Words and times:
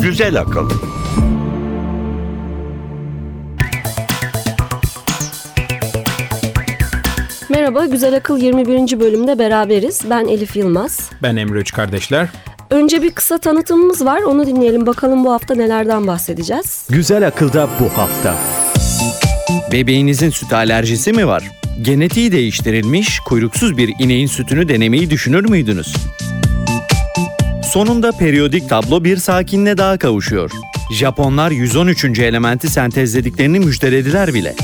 Güzel 0.00 0.40
akıl. 0.40 0.70
Merhaba, 7.50 7.86
Güzel 7.86 8.16
Akıl 8.16 8.38
21. 8.38 9.00
bölümde 9.00 9.38
beraberiz. 9.38 10.00
Ben 10.10 10.24
Elif 10.26 10.56
Yılmaz. 10.56 11.10
Ben 11.22 11.36
Emre 11.36 11.58
Üç 11.58 11.72
Kardeşler. 11.72 12.28
Önce 12.70 13.02
bir 13.02 13.10
kısa 13.10 13.38
tanıtımımız 13.38 14.04
var. 14.04 14.22
Onu 14.22 14.46
dinleyelim. 14.46 14.86
Bakalım 14.86 15.24
bu 15.24 15.32
hafta 15.32 15.54
nelerden 15.54 16.06
bahsedeceğiz. 16.06 16.86
Güzel 16.90 17.26
akılda 17.26 17.68
bu 17.80 17.98
hafta. 17.98 18.34
Bebeğinizin 19.76 20.30
süt 20.30 20.52
alerjisi 20.52 21.12
mi 21.12 21.26
var? 21.26 21.50
Genetiği 21.82 22.32
değiştirilmiş, 22.32 23.20
kuyruksuz 23.20 23.76
bir 23.76 23.94
ineğin 23.98 24.26
sütünü 24.26 24.68
denemeyi 24.68 25.10
düşünür 25.10 25.48
müydünüz? 25.48 25.96
Sonunda 27.72 28.12
periyodik 28.12 28.68
tablo 28.68 29.04
bir 29.04 29.16
sakinle 29.16 29.78
daha 29.78 29.98
kavuşuyor. 29.98 30.50
Japonlar 30.92 31.50
113. 31.50 32.04
elementi 32.04 32.68
sentezlediklerini 32.68 33.58
müjdelediler 33.58 34.34
bile. 34.34 34.54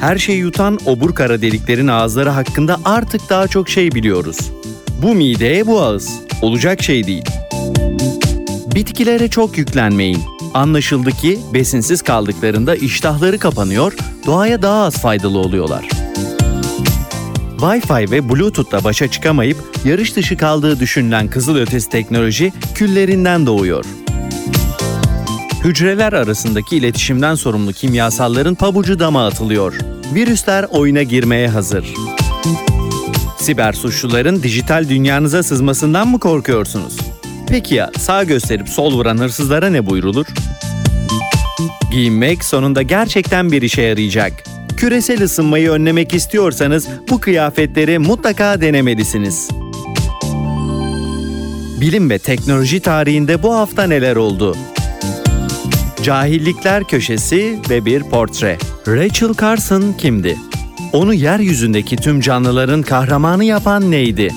Her 0.00 0.18
şeyi 0.18 0.38
yutan 0.38 0.78
obur 0.86 1.14
kara 1.14 1.42
deliklerin 1.42 1.88
ağızları 1.88 2.30
hakkında 2.30 2.80
artık 2.84 3.30
daha 3.30 3.48
çok 3.48 3.68
şey 3.68 3.92
biliyoruz. 3.92 4.38
Bu 5.02 5.14
mideye 5.14 5.66
bu 5.66 5.80
ağız. 5.80 6.10
Olacak 6.42 6.82
şey 6.82 7.06
değil. 7.06 7.24
Bitkilere 8.74 9.28
çok 9.28 9.58
yüklenmeyin. 9.58 10.39
Anlaşıldı 10.54 11.10
ki 11.10 11.40
besinsiz 11.54 12.02
kaldıklarında 12.02 12.74
iştahları 12.74 13.38
kapanıyor, 13.38 13.92
doğaya 14.26 14.62
daha 14.62 14.84
az 14.84 14.98
faydalı 14.98 15.38
oluyorlar. 15.38 15.88
Wi-Fi 17.58 18.10
ve 18.10 18.28
Bluetooth'la 18.28 18.84
başa 18.84 19.10
çıkamayıp 19.10 19.56
yarış 19.84 20.16
dışı 20.16 20.36
kaldığı 20.36 20.80
düşünülen 20.80 21.28
kızılötesi 21.28 21.88
teknoloji 21.88 22.52
küllerinden 22.74 23.46
doğuyor. 23.46 23.84
Hücreler 25.64 26.12
arasındaki 26.12 26.76
iletişimden 26.76 27.34
sorumlu 27.34 27.72
kimyasalların 27.72 28.54
pabucu 28.54 28.98
dama 28.98 29.26
atılıyor. 29.26 29.74
Virüsler 30.14 30.66
oyuna 30.70 31.02
girmeye 31.02 31.48
hazır. 31.48 31.94
Siber 33.38 33.72
suçluların 33.72 34.42
dijital 34.42 34.88
dünyanıza 34.88 35.42
sızmasından 35.42 36.08
mı 36.08 36.20
korkuyorsunuz? 36.20 36.96
Peki 37.50 37.74
ya 37.74 37.90
sağ 37.98 38.24
gösterip 38.24 38.68
sol 38.68 38.94
vuran 38.94 39.18
hırsızlara 39.18 39.70
ne 39.70 39.86
buyrulur? 39.86 40.26
Giyinmek 41.92 42.44
sonunda 42.44 42.82
gerçekten 42.82 43.52
bir 43.52 43.62
işe 43.62 43.82
yarayacak. 43.82 44.32
Küresel 44.76 45.22
ısınmayı 45.22 45.70
önlemek 45.70 46.14
istiyorsanız 46.14 46.88
bu 47.10 47.20
kıyafetleri 47.20 47.98
mutlaka 47.98 48.60
denemelisiniz. 48.60 49.48
Bilim 51.80 52.10
ve 52.10 52.18
teknoloji 52.18 52.80
tarihinde 52.80 53.42
bu 53.42 53.54
hafta 53.54 53.82
neler 53.82 54.16
oldu? 54.16 54.56
Cahillikler 56.02 56.84
Köşesi 56.84 57.58
ve 57.70 57.84
bir 57.84 58.02
portre. 58.02 58.58
Rachel 58.86 59.34
Carson 59.40 59.94
kimdi? 59.98 60.36
Onu 60.92 61.14
yeryüzündeki 61.14 61.96
tüm 61.96 62.20
canlıların 62.20 62.82
kahramanı 62.82 63.44
yapan 63.44 63.90
neydi? 63.90 64.34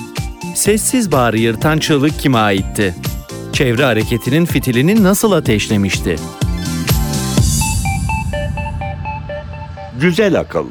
Sessiz 0.54 1.12
bağrı 1.12 1.38
yırtan 1.38 1.78
çığlık 1.78 2.18
kime 2.18 2.38
aitti? 2.38 2.94
Çevre 3.52 3.84
hareketinin 3.84 4.44
fitilini 4.44 5.02
nasıl 5.02 5.32
ateşlemişti? 5.32 6.16
Güzel 10.00 10.40
akıl. 10.40 10.66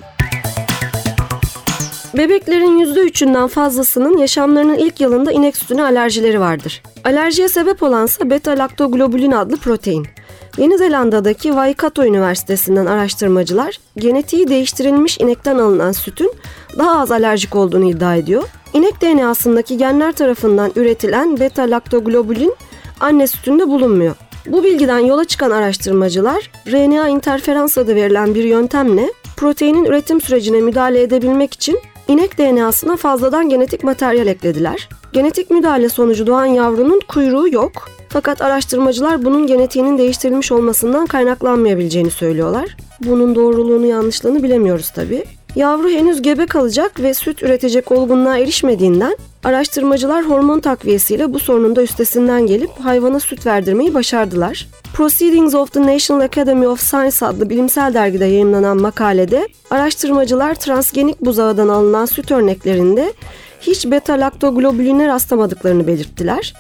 Bebeklerin 2.17 2.80
%3'ünden 2.86 3.48
fazlasının 3.48 4.17
yaşamlarının 4.17 4.78
ilk 4.78 5.02
yılında 5.02 5.31
inek 5.31 5.58
sütüne 5.58 5.84
alerjileri 5.84 6.40
vardır. 6.40 6.81
Alerjiye 7.03 7.47
sebep 7.47 7.84
olansa 7.84 8.30
beta-laktoglobulin 8.30 9.36
adlı 9.36 9.57
protein. 9.57 10.07
Yeni 10.58 10.78
Zelanda'daki 10.78 11.47
Waikato 11.47 12.06
Üniversitesi'nden 12.06 12.86
araştırmacılar 12.86 13.80
genetiği 13.97 14.47
değiştirilmiş 14.47 15.19
inekten 15.19 15.58
alınan 15.58 15.91
sütün 15.91 16.31
daha 16.78 17.00
az 17.00 17.12
alerjik 17.12 17.56
olduğunu 17.56 17.90
iddia 17.90 18.16
ediyor. 18.16 18.44
İnek 18.74 19.02
DNA'sındaki 19.02 19.78
genler 19.78 20.12
tarafından 20.12 20.72
üretilen 20.75 21.38
beta-laktoglobulin 21.38 22.56
anne 23.00 23.28
sütünde 23.28 23.68
bulunmuyor. 23.68 24.16
Bu 24.47 24.63
bilgiden 24.63 25.00
yola 25.00 25.25
çıkan 25.25 25.52
araştırmacılar 25.52 26.52
RNA 26.68 27.08
interferans 27.08 27.78
adı 27.78 27.96
verilen 27.96 28.36
bir 28.36 28.44
yöntemle 28.44 29.13
proteinin 29.38 29.86
üretim 29.86 30.22
sürecine 30.22 30.62
müdahale 30.62 31.02
edebilmek 31.02 31.53
için 31.53 31.80
inek 32.08 32.38
DNA'sına 32.38 32.96
fazladan 32.96 33.50
genetik 33.50 33.84
materyal 33.84 34.28
eklediler. 34.28 34.90
Genetik 35.13 35.50
müdahale 35.50 35.90
sonucu 35.90 36.28
doğan 36.28 36.46
yavrunun 36.46 37.02
kuyruğu 37.08 37.50
yok 37.50 37.90
fakat 38.13 38.41
araştırmacılar 38.41 39.25
bunun 39.25 39.47
genetiğinin 39.47 39.97
değiştirilmiş 39.97 40.51
olmasından 40.51 41.06
kaynaklanmayabileceğini 41.06 42.12
söylüyorlar. 42.12 42.78
Bunun 43.06 43.35
doğruluğunu 43.35 43.85
yanlışlığını 43.85 44.44
bilemiyoruz 44.44 44.90
tabi. 44.90 45.24
Yavru 45.56 45.90
henüz 45.90 46.22
gebe 46.22 46.46
kalacak 46.46 47.00
ve 47.00 47.13
süt 47.13 47.44
üretecek 47.44 47.91
olgunluğa 47.91 48.38
erişmediğinden 48.38 49.18
araştırmacılar 49.44 50.29
hormon 50.29 50.59
takviyesiyle 50.59 51.34
bu 51.34 51.40
sorunun 51.40 51.75
da 51.75 51.81
üstesinden 51.81 52.47
gelip 52.47 52.69
hayvana 52.79 53.19
süt 53.19 53.46
verdirmeyi 53.46 53.94
başardılar. 53.94 54.68
Proceedings 54.94 55.56
of 55.56 55.72
the 55.72 55.81
National 55.81 56.22
Academy 56.22 56.68
of 56.68 56.81
Science 56.81 57.25
adlı 57.25 57.50
bilimsel 57.50 57.94
dergide 57.94 58.25
yayınlanan 58.25 58.81
makalede 58.81 59.47
araştırmacılar 59.72 60.56
transgenik 60.56 61.22
buzağıdan 61.22 61.68
alınan 61.68 62.06
süt 62.06 62.31
örneklerinde 62.31 63.13
hiç 63.62 63.85
beta 63.85 64.13
laktoglobuline 64.13 65.07
rastlamadıklarını 65.07 65.88
belirttiler. 65.88 66.53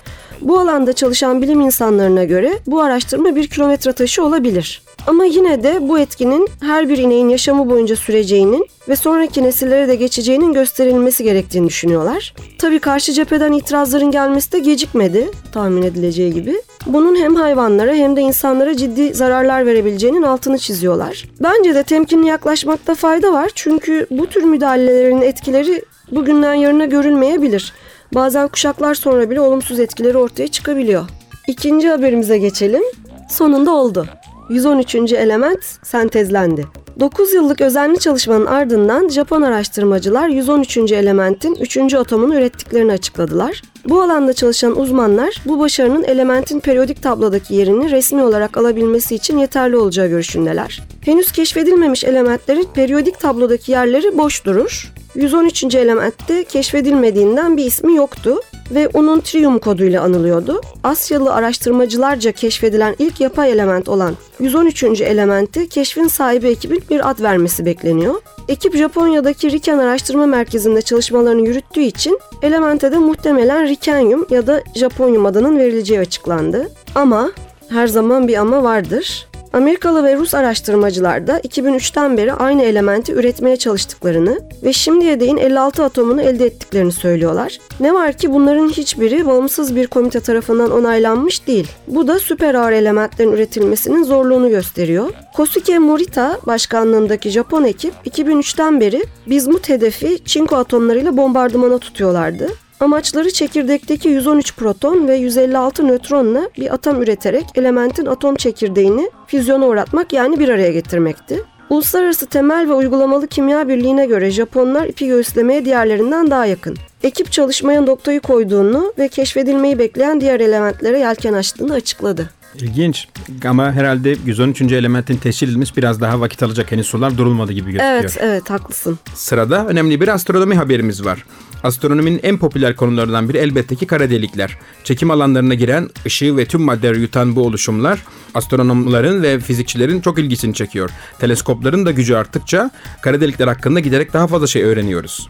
Bu 0.43 0.59
alanda 0.59 0.93
çalışan 0.93 1.41
bilim 1.41 1.61
insanlarına 1.61 2.23
göre 2.23 2.59
bu 2.67 2.81
araştırma 2.81 3.35
bir 3.35 3.47
kilometre 3.47 3.93
taşı 3.93 4.23
olabilir. 4.23 4.81
Ama 5.07 5.25
yine 5.25 5.63
de 5.63 5.89
bu 5.89 5.99
etkinin 5.99 6.47
her 6.61 6.89
bir 6.89 6.97
ineğin 6.97 7.29
yaşamı 7.29 7.69
boyunca 7.69 7.95
süreceğinin 7.95 8.67
ve 8.89 8.95
sonraki 8.95 9.43
nesillere 9.43 9.87
de 9.87 9.95
geçeceğinin 9.95 10.53
gösterilmesi 10.53 11.23
gerektiğini 11.23 11.67
düşünüyorlar. 11.67 12.33
Tabii 12.59 12.79
karşı 12.79 13.13
cepheden 13.13 13.51
itirazların 13.51 14.11
gelmesi 14.11 14.51
de 14.51 14.59
gecikmedi 14.59 15.29
tahmin 15.51 15.81
edileceği 15.81 16.33
gibi. 16.33 16.61
Bunun 16.85 17.15
hem 17.15 17.35
hayvanlara 17.35 17.93
hem 17.93 18.15
de 18.15 18.21
insanlara 18.21 18.77
ciddi 18.77 19.13
zararlar 19.13 19.65
verebileceğinin 19.65 20.23
altını 20.23 20.57
çiziyorlar. 20.57 21.25
Bence 21.39 21.75
de 21.75 21.83
temkinli 21.83 22.27
yaklaşmakta 22.27 22.95
fayda 22.95 23.33
var 23.33 23.51
çünkü 23.55 24.07
bu 24.11 24.27
tür 24.27 24.43
müdahalelerin 24.43 25.21
etkileri 25.21 25.81
bugünden 26.11 26.53
yarına 26.53 26.85
görülmeyebilir. 26.85 27.73
Bazen 28.15 28.47
kuşaklar 28.47 28.95
sonra 28.95 29.29
bile 29.29 29.41
olumsuz 29.41 29.79
etkileri 29.79 30.17
ortaya 30.17 30.47
çıkabiliyor. 30.47 31.05
İkinci 31.47 31.89
haberimize 31.89 32.37
geçelim. 32.37 32.83
Sonunda 33.29 33.71
oldu. 33.71 34.07
113. 34.49 34.95
element 35.13 35.63
sentezlendi. 35.83 36.65
9 36.99 37.33
yıllık 37.33 37.61
özenli 37.61 37.99
çalışmanın 37.99 38.45
ardından 38.45 39.09
Japon 39.09 39.41
araştırmacılar 39.41 40.27
113. 40.29 40.77
elementin 40.77 41.55
3. 41.55 41.93
atomunu 41.93 42.35
ürettiklerini 42.35 42.91
açıkladılar. 42.91 43.61
Bu 43.89 44.01
alanda 44.01 44.33
çalışan 44.33 44.79
uzmanlar 44.79 45.41
bu 45.45 45.59
başarının 45.59 46.03
elementin 46.03 46.59
periyodik 46.59 47.03
tablodaki 47.03 47.55
yerini 47.55 47.91
resmi 47.91 48.23
olarak 48.23 48.57
alabilmesi 48.57 49.15
için 49.15 49.37
yeterli 49.37 49.77
olacağı 49.77 50.07
görüşündeler. 50.07 50.81
Henüz 51.01 51.31
keşfedilmemiş 51.31 52.03
elementlerin 52.03 52.67
periyodik 52.73 53.19
tablodaki 53.19 53.71
yerleri 53.71 54.17
boş 54.17 54.45
durur. 54.45 54.93
113. 55.15 55.75
elementte 55.75 56.43
keşfedilmediğinden 56.43 57.57
bir 57.57 57.65
ismi 57.65 57.95
yoktu 57.95 58.39
ve 58.75 58.87
onun 58.93 59.19
triyum 59.19 59.59
koduyla 59.59 60.03
anılıyordu. 60.03 60.61
Asyalı 60.83 61.33
araştırmacılarca 61.33 62.31
keşfedilen 62.31 62.95
ilk 62.99 63.21
yapay 63.21 63.51
element 63.51 63.89
olan 63.89 64.13
113. 64.39 64.83
elementi 64.83 65.69
keşfin 65.69 66.07
sahibi 66.07 66.47
ekibin 66.47 66.83
bir 66.89 67.09
ad 67.09 67.21
vermesi 67.21 67.65
bekleniyor. 67.65 68.15
Ekip 68.47 68.75
Japonya'daki 68.75 69.51
Riken 69.51 69.77
Araştırma 69.77 70.25
Merkezi'nde 70.25 70.81
çalışmalarını 70.81 71.47
yürüttüğü 71.47 71.81
için 71.81 72.19
elemente 72.41 72.91
de 72.91 72.97
muhtemelen 72.97 73.67
Rikenyum 73.67 74.27
ya 74.29 74.47
da 74.47 74.63
Japonyum 74.75 75.25
adının 75.25 75.57
verileceği 75.57 75.99
açıklandı. 75.99 76.69
Ama 76.95 77.31
her 77.69 77.87
zaman 77.87 78.27
bir 78.27 78.37
ama 78.37 78.63
vardır. 78.63 79.27
Amerikalı 79.53 80.03
ve 80.03 80.15
Rus 80.15 80.33
araştırmacılar 80.33 81.27
da 81.27 81.39
2003'ten 81.39 82.17
beri 82.17 82.33
aynı 82.33 82.61
elementi 82.61 83.13
üretmeye 83.13 83.57
çalıştıklarını 83.57 84.39
ve 84.63 84.73
şimdiye 84.73 85.19
değin 85.19 85.37
56 85.37 85.83
atomunu 85.83 86.21
elde 86.21 86.45
ettiklerini 86.45 86.91
söylüyorlar. 86.91 87.59
Ne 87.79 87.93
var 87.93 88.13
ki 88.13 88.33
bunların 88.33 88.69
hiçbiri 88.69 89.25
bağımsız 89.25 89.75
bir 89.75 89.87
komite 89.87 90.19
tarafından 90.19 90.71
onaylanmış 90.71 91.47
değil. 91.47 91.67
Bu 91.87 92.07
da 92.07 92.19
süper 92.19 92.55
ağır 92.55 92.71
elementlerin 92.71 93.31
üretilmesinin 93.31 94.03
zorluğunu 94.03 94.49
gösteriyor. 94.49 95.09
Kosuke 95.33 95.79
Morita 95.79 96.39
başkanlığındaki 96.47 97.29
Japon 97.29 97.63
ekip 97.63 97.93
2003'ten 98.05 98.81
beri 98.81 99.03
bizmut 99.27 99.69
hedefi 99.69 100.19
çinko 100.25 100.55
atomlarıyla 100.55 101.17
bombardımana 101.17 101.77
tutuyorlardı. 101.77 102.47
Amaçları 102.83 103.31
çekirdekteki 103.31 104.09
113 104.09 104.55
proton 104.55 105.07
ve 105.07 105.15
156 105.15 105.87
nötronla 105.87 106.49
bir 106.57 106.73
atom 106.73 107.01
üreterek 107.01 107.45
elementin 107.55 108.05
atom 108.05 108.35
çekirdeğini 108.35 109.09
füzyona 109.27 109.65
uğratmak 109.65 110.13
yani 110.13 110.39
bir 110.39 110.49
araya 110.49 110.71
getirmekti. 110.71 111.43
Uluslararası 111.69 112.25
Temel 112.25 112.69
ve 112.69 112.73
Uygulamalı 112.73 113.27
Kimya 113.27 113.67
Birliği'ne 113.67 114.05
göre 114.05 114.31
Japonlar 114.31 114.87
ipi 114.87 115.07
göğüslemeye 115.07 115.65
diğerlerinden 115.65 116.31
daha 116.31 116.45
yakın. 116.45 116.77
Ekip 117.03 117.31
çalışmaya 117.31 117.81
noktayı 117.81 118.19
koyduğunu 118.19 118.93
ve 118.99 119.07
keşfedilmeyi 119.07 119.79
bekleyen 119.79 120.21
diğer 120.21 120.39
elementlere 120.39 120.99
yelken 120.99 121.33
açtığını 121.33 121.73
açıkladı. 121.73 122.29
İlginç 122.55 123.07
ama 123.45 123.71
herhalde 123.71 124.15
113. 124.25 124.61
elementin 124.61 125.17
teşkil 125.17 125.47
edilmesi 125.47 125.75
biraz 125.75 126.01
daha 126.01 126.19
vakit 126.19 126.43
alacak. 126.43 126.71
Henüz 126.71 126.87
sorular 126.87 127.17
durulmadı 127.17 127.51
gibi 127.51 127.71
gözüküyor. 127.71 127.93
Evet, 127.93 128.17
evet 128.19 128.49
haklısın. 128.49 128.99
Sırada 129.15 129.65
önemli 129.65 130.01
bir 130.01 130.07
astronomi 130.07 130.55
haberimiz 130.55 131.05
var. 131.05 131.25
Astronominin 131.63 132.19
en 132.23 132.37
popüler 132.37 132.75
konularından 132.75 133.29
biri 133.29 133.37
elbette 133.37 133.75
ki 133.75 133.87
kara 133.87 134.09
delikler. 134.09 134.57
Çekim 134.83 135.11
alanlarına 135.11 135.53
giren 135.53 135.89
ışığı 136.05 136.37
ve 136.37 136.45
tüm 136.45 136.61
maddeleri 136.61 137.01
yutan 137.01 137.35
bu 137.35 137.45
oluşumlar 137.45 138.03
astronomların 138.33 139.23
ve 139.23 139.39
fizikçilerin 139.39 140.01
çok 140.01 140.19
ilgisini 140.19 140.53
çekiyor. 140.53 140.89
Teleskopların 141.19 141.85
da 141.85 141.91
gücü 141.91 142.15
arttıkça 142.15 142.71
kara 143.01 143.21
delikler 143.21 143.47
hakkında 143.47 143.79
giderek 143.79 144.13
daha 144.13 144.27
fazla 144.27 144.47
şey 144.47 144.63
öğreniyoruz. 144.63 145.29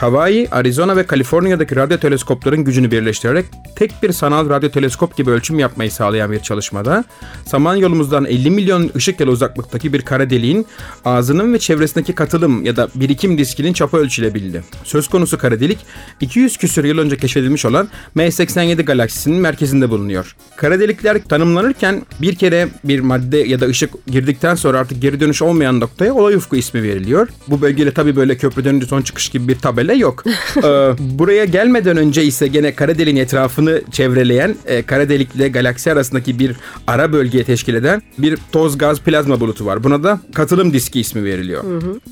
Hawaii, 0.00 0.48
Arizona 0.50 0.96
ve 0.96 1.06
Kaliforniya'daki 1.06 1.76
radyo 1.76 1.98
teleskopların 1.98 2.64
gücünü 2.64 2.90
birleştirerek 2.90 3.46
tek 3.76 4.02
bir 4.02 4.12
sanal 4.12 4.50
radyo 4.50 4.70
teleskop 4.70 5.16
gibi 5.16 5.30
ölçüm 5.30 5.58
yapmayı 5.58 5.90
sağlayan 5.90 6.32
bir 6.32 6.40
çalışmada 6.40 7.04
Samanyolumuzdan 7.46 8.24
50 8.24 8.50
milyon 8.50 8.90
ışık 8.96 9.20
yılı 9.20 9.30
uzaklıktaki 9.30 9.92
bir 9.92 10.02
kara 10.02 10.30
deliğin 10.30 10.66
ağzının 11.04 11.54
ve 11.54 11.58
çevresindeki 11.58 12.14
katılım 12.14 12.64
ya 12.64 12.76
da 12.76 12.88
birikim 12.94 13.38
diskinin 13.38 13.72
çapı 13.72 13.96
ölçülebildi. 13.96 14.64
Söz 14.84 15.08
konusu 15.08 15.38
kara 15.38 15.60
delik 15.60 15.78
200 16.20 16.56
küsur 16.56 16.84
yıl 16.84 16.98
önce 16.98 17.16
keşfedilmiş 17.16 17.64
olan 17.64 17.88
M87 18.16 18.82
galaksisinin 18.82 19.40
merkezinde 19.40 19.90
bulunuyor. 19.90 20.36
Kara 20.56 20.80
delikler 20.80 21.22
tanımlanırken 21.24 22.02
bir 22.22 22.34
kere 22.34 22.68
bir 22.84 23.00
madde 23.00 23.38
ya 23.38 23.60
da 23.60 23.66
ışık 23.66 24.06
girdikten 24.06 24.54
sonra 24.54 24.78
artık 24.78 25.02
geri 25.02 25.20
dönüş 25.20 25.42
olmayan 25.42 25.80
noktaya 25.80 26.14
olay 26.14 26.34
ufku 26.34 26.56
ismi 26.56 26.82
veriliyor. 26.82 27.28
Bu 27.48 27.60
bölgede 27.60 27.90
tabii 27.90 28.16
böyle 28.16 28.36
köprüden 28.36 28.74
önce 28.74 28.86
son 28.86 29.02
çıkış 29.02 29.28
gibi 29.28 29.48
bir 29.48 29.58
tabela 29.58 29.87
yok. 29.94 30.24
ee, 30.56 30.60
buraya 30.98 31.44
gelmeden 31.44 31.96
önce 31.96 32.24
ise 32.24 32.46
gene 32.46 32.74
kara 32.74 32.98
deliğin 32.98 33.16
etrafını 33.16 33.82
çevreleyen 33.90 34.56
e, 34.66 34.82
kara 34.82 35.08
delikle 35.08 35.48
galaksi 35.48 35.92
arasındaki 35.92 36.38
bir 36.38 36.56
ara 36.86 37.12
bölgeye 37.12 37.44
teşkil 37.44 37.74
eden 37.74 38.02
bir 38.18 38.38
toz 38.52 38.78
gaz 38.78 39.00
plazma 39.00 39.40
bulutu 39.40 39.66
var. 39.66 39.84
Buna 39.84 40.02
da 40.02 40.20
katılım 40.34 40.72
diski 40.72 41.00
ismi 41.00 41.24
veriliyor. 41.24 41.64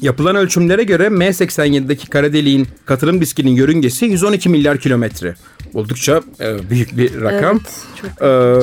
Yapılan 0.02 0.36
ölçümlere 0.36 0.84
göre 0.84 1.06
M87'deki 1.06 2.06
kara 2.06 2.32
deliğin 2.32 2.68
katılım 2.86 3.20
diskinin 3.20 3.50
yörüngesi 3.50 4.06
112 4.06 4.48
milyar 4.48 4.78
kilometre. 4.78 5.34
Oldukça 5.74 6.22
e, 6.40 6.70
büyük 6.70 6.96
bir 6.96 7.20
rakam. 7.20 7.56
Evet, 7.56 7.72
çok 8.00 8.06
Ee, 8.22 8.58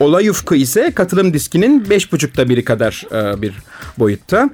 olay 0.00 0.28
ufku 0.28 0.54
ise 0.54 0.92
katılım 0.94 1.32
diskinin 1.34 1.84
5,5'ta 1.84 2.48
biri 2.48 2.64
kadar 2.64 3.06
e, 3.12 3.42
bir 3.42 3.54
boyutta. 3.98 4.50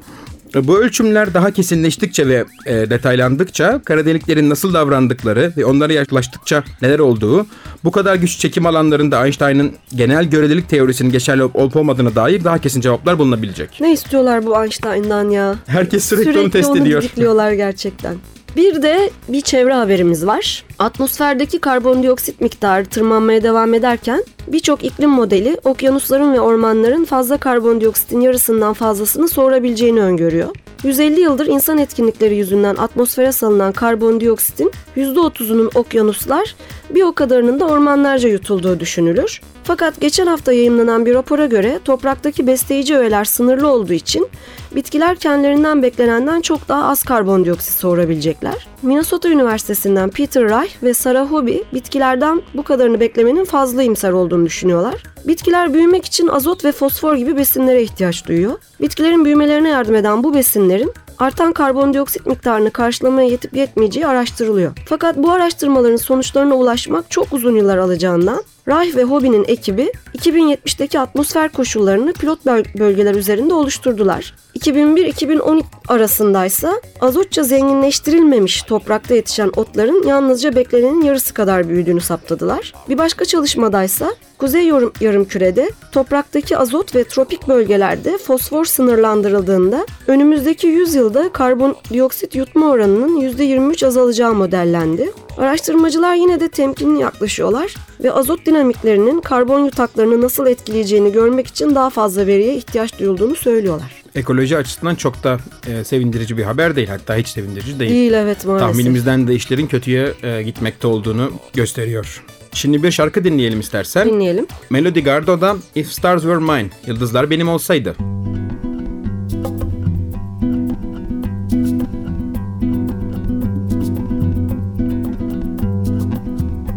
Bu 0.55 0.79
ölçümler 0.79 1.35
daha 1.35 1.51
kesinleştikçe 1.51 2.29
ve 2.29 2.45
e, 2.67 2.91
detaylandıkça 2.91 3.81
kara 3.85 4.07
deliklerin 4.07 4.51
nasıl 4.51 4.75
davrandıkları 4.75 5.53
ve 5.57 5.65
onlara 5.65 5.93
yaklaştıkça 5.93 6.65
neler 6.83 6.99
olduğu, 6.99 7.47
bu 7.85 7.91
kadar 7.91 8.15
güç 8.15 8.39
çekim 8.39 8.67
alanlarında 8.67 9.25
Einstein'ın 9.27 9.73
genel 9.95 10.25
görelilik 10.25 10.69
teorisinin 10.69 11.11
geçerli 11.11 11.43
olup 11.43 11.77
olmadığına 11.77 12.15
dair 12.15 12.45
daha 12.45 12.59
kesin 12.59 12.81
cevaplar 12.81 13.19
bulunabilecek. 13.19 13.79
Ne 13.81 13.93
istiyorlar 13.93 14.47
bu 14.47 14.63
Einstein'dan 14.63 15.29
ya? 15.31 15.55
Herkes 15.67 16.05
sürekli, 16.05 16.39
onu 16.41 16.51
test 16.51 16.77
ediyor. 16.77 17.03
didikliyorlar 17.03 17.53
gerçekten. 17.53 18.17
Bir 18.57 18.83
de 18.83 19.11
bir 19.29 19.41
çevre 19.41 19.73
haberimiz 19.73 20.27
var. 20.27 20.65
Atmosferdeki 20.79 21.59
karbondioksit 21.59 22.41
miktarı 22.41 22.87
tırmanmaya 22.87 23.43
devam 23.43 23.75
ederken 23.75 24.25
birçok 24.47 24.85
iklim 24.85 25.11
modeli 25.11 25.61
okyanusların 25.65 26.33
ve 26.33 26.41
ormanların 26.41 27.05
fazla 27.05 27.37
karbondioksitin 27.37 28.21
yarısından 28.21 28.73
fazlasını 28.73 29.29
soğurabileceğini 29.29 30.01
öngörüyor. 30.01 30.49
150 30.85 31.21
yıldır 31.21 31.47
insan 31.47 31.79
etkinlikleri 31.79 32.37
yüzünden 32.37 32.77
atmosfere 32.77 33.33
salınan 33.33 33.73
karbondioksitin 33.73 34.73
%30'unun 34.97 35.79
okyanuslar, 35.79 36.55
bir 36.91 37.03
o 37.03 37.13
kadarının 37.13 37.61
da 37.61 37.67
ormanlarca 37.67 38.29
yutulduğu 38.29 38.81
düşünülür. 38.81 39.41
Fakat 39.65 40.01
geçen 40.01 40.27
hafta 40.27 40.53
yayımlanan 40.53 41.07
bir 41.07 41.15
rapora 41.15 41.47
göre 41.47 41.81
topraktaki 41.85 42.47
besleyici 42.47 42.97
öğeler 42.97 43.25
sınırlı 43.25 43.69
olduğu 43.69 43.93
için 43.93 44.29
bitkiler 44.75 45.17
kendilerinden 45.17 45.83
beklenenden 45.83 46.41
çok 46.41 46.69
daha 46.69 46.85
az 46.85 47.03
karbondioksit 47.03 47.79
soğurabilecekler. 47.79 48.67
Minnesota 48.83 49.29
Üniversitesi'nden 49.29 50.11
Peter 50.11 50.45
Reich 50.45 50.83
ve 50.83 50.95
Sarah 50.95 51.33
Hobby 51.33 51.57
bitkilerden 51.75 52.43
bu 52.55 52.63
kadarını 52.63 53.01
beklemenin 53.01 53.45
fazla 53.45 53.83
imsar 53.83 54.13
olduğunu 54.13 54.47
düşünüyorlar. 54.47 55.03
Bitkiler 55.25 55.75
büyümek 55.75 56.05
için 56.05 56.29
azot 56.29 56.65
ve 56.65 56.73
fosfor 56.73 57.17
gibi 57.17 57.37
besinlere 57.37 57.83
ihtiyaç 57.83 58.27
duyuyor. 58.27 58.55
Bitkilerin 58.81 59.25
büyümelerine 59.25 59.69
yardım 59.69 59.95
eden 59.95 60.25
bu 60.25 60.35
besinlerin 60.35 60.93
artan 61.19 61.53
karbondioksit 61.53 62.27
miktarını 62.27 62.71
karşılamaya 62.71 63.29
yetip 63.29 63.57
yetmeyeceği 63.57 64.07
araştırılıyor. 64.07 64.73
Fakat 64.89 65.17
bu 65.17 65.33
araştırmaların 65.33 65.97
sonuçlarına 65.97 66.55
ulaşmak 66.55 67.11
çok 67.11 67.33
uzun 67.33 67.57
yıllar 67.57 67.79
alacağından 67.79 68.43
Reich 68.69 68.97
ve 68.97 69.05
Hobby'nin 69.05 69.45
ekibi 69.49 69.93
2070'teki 70.19 71.01
atmosfer 71.01 71.53
koşullarını 71.53 72.13
pilot 72.13 72.47
böl- 72.47 72.79
bölgeler 72.79 73.15
üzerinde 73.15 73.55
oluşturdular. 73.55 74.35
2001-2012 74.59 75.63
arasındaysa 75.89 76.81
azotça 77.01 77.43
zenginleştirilmemiş 77.43 78.63
toprakta 78.63 79.15
yetişen 79.15 79.51
otların 79.57 80.09
yalnızca 80.09 80.55
beklenenin 80.55 81.03
yarısı 81.03 81.35
kadar 81.35 81.69
büyüdüğünü 81.69 82.01
saptadılar. 82.01 82.75
Bir 82.89 82.99
başka 82.99 83.25
çalışmadaysa 83.25 84.15
Kuzey 84.39 84.67
yarım, 84.67 84.93
yarımkürede 85.01 85.71
topraktaki 85.93 86.59
azot 86.59 86.95
ve 86.95 87.05
tropik 87.05 87.49
bölgelerde 87.49 88.19
fosfor 88.19 88.65
sınırlandırıldığında 88.65 89.87
önümüzdeki 90.07 90.67
100 90.67 90.95
yılda 90.95 91.33
karbondioksit 91.33 92.35
yutma 92.35 92.71
oranının 92.71 93.21
%23 93.21 93.87
azalacağı 93.87 94.35
modellendi. 94.35 95.11
Araştırmacılar 95.39 96.15
yine 96.15 96.41
de 96.41 96.49
temkinli 96.49 97.01
yaklaşıyorlar 97.01 97.75
ve 98.05 98.13
azot 98.13 98.47
dinamiklerinin 98.47 99.21
karbon 99.21 99.65
yutaklarını 99.65 100.23
nasıl 100.23 100.47
etkileyeceğini 100.47 101.13
görmek 101.13 101.47
için 101.47 101.75
daha 101.75 101.91
fazla 101.91 102.27
veriye 102.27 102.55
ihtiyaç 102.55 102.99
duyulduğunu 102.99 103.37
söylüyorlar. 103.37 104.03
Ekoloji 104.15 104.57
açısından 104.57 104.95
çok 104.95 105.25
da 105.25 105.39
e, 105.69 105.85
sevindirici 105.85 106.37
bir 106.37 106.43
haber 106.43 106.77
değil. 106.77 106.89
Hatta 106.89 107.17
hiç 107.17 107.29
sevindirici 107.29 107.79
değil. 107.79 107.91
Değil 107.91 108.13
evet 108.13 108.47
maalesef. 108.47 108.69
Tahminimizden 108.69 109.29
de 109.29 109.35
işlerin 109.35 109.67
kötüye 109.67 110.13
e, 110.23 110.43
gitmekte 110.43 110.87
olduğunu 110.87 111.33
gösteriyor. 111.55 112.25
Şimdi 112.53 112.83
bir 112.83 112.91
şarkı 112.91 113.25
dinleyelim 113.25 113.61
istersen. 113.61 114.09
Dinleyelim. 114.09 114.47
Melody 114.71 115.01
Gardot'da 115.01 115.57
If 115.75 115.93
Stars 115.93 116.23
Were 116.23 116.39
Mine, 116.39 116.71
Yıldızlar 116.87 117.31
Benim 117.31 117.49
Olsaydı. 117.49 117.97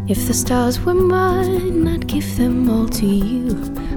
If 0.10 0.26
the 0.26 0.34
stars 0.34 0.80
were 0.80 0.96
mine, 0.96 1.88
I'd 1.88 2.08
give 2.08 2.36
them 2.36 2.68
all 2.68 2.90
to 2.90 3.06
you. 3.06 3.52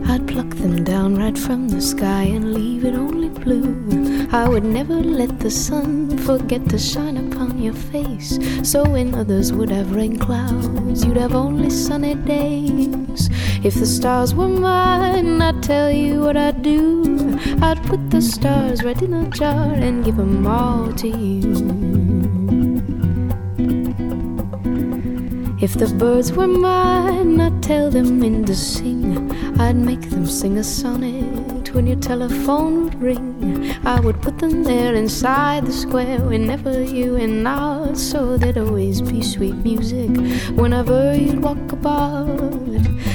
I'd 0.07 0.29
pluck 0.29 0.51
them 0.57 0.85
down 0.85 1.15
right 1.15 1.39
from 1.39 1.71
the 1.71 1.81
sky 1.81 2.25
and 2.25 2.53
leave 2.53 2.85
it 2.85 2.95
only 2.95 3.31
blue. 3.31 4.29
I 4.31 4.47
would 4.47 4.63
never 4.63 4.97
let 4.97 5.41
the 5.41 5.51
sun 5.51 6.19
forget 6.19 6.69
to 6.69 6.79
shine 6.79 7.17
upon 7.17 7.63
your 7.63 7.73
face. 7.73 8.39
So 8.63 8.85
when 8.85 9.15
others 9.15 9.55
would 9.55 9.71
have 9.71 9.97
rain 9.97 10.19
clouds, 10.19 11.03
you'd 11.03 11.17
have 11.17 11.35
only 11.35 11.71
sunny 11.71 12.15
days. 12.15 13.31
If 13.65 13.77
the 13.77 13.87
stars 13.87 14.35
were 14.35 14.49
mine, 14.49 15.41
I'd 15.41 15.63
tell 15.63 15.91
you 15.91 16.21
what 16.21 16.37
I'd 16.37 16.61
do. 16.61 17.39
I'd 17.63 17.83
put 17.85 18.11
the 18.11 18.21
stars 18.21 18.85
right 18.85 19.01
in 19.01 19.15
a 19.15 19.31
jar 19.31 19.73
and 19.73 20.05
give 20.05 20.19
them 20.19 20.47
all 20.47 20.93
to 20.93 21.09
you. 21.09 21.82
If 25.63 25.75
the 25.75 25.87
birds 25.87 26.33
were 26.33 26.49
mine, 26.49 27.41
I'd 27.41 27.63
tell 27.63 27.89
them 27.89 28.21
in 28.25 28.45
to 28.47 28.55
sing. 28.57 29.31
I'd 29.61 29.77
make 29.77 30.11
them 30.11 30.27
sing 30.27 30.59
a 30.59 30.65
sonnet 30.65 31.73
when 31.73 31.87
your 31.87 32.01
telephone 32.01 32.83
would 32.83 33.01
ring. 33.01 33.71
I 33.85 34.01
would 34.01 34.21
put 34.21 34.41
them 34.41 34.65
there 34.65 34.95
inside 34.95 35.67
the 35.67 35.73
square 35.73 36.19
whenever 36.19 36.83
you 36.83 37.15
and 37.15 37.47
I, 37.47 37.93
so 37.93 38.37
there'd 38.37 38.59
always 38.59 39.01
be 39.01 39.23
sweet 39.23 39.55
music 39.55 40.11
whenever 40.57 41.15
you'd 41.15 41.41
walk 41.41 41.71
about. 41.71 42.41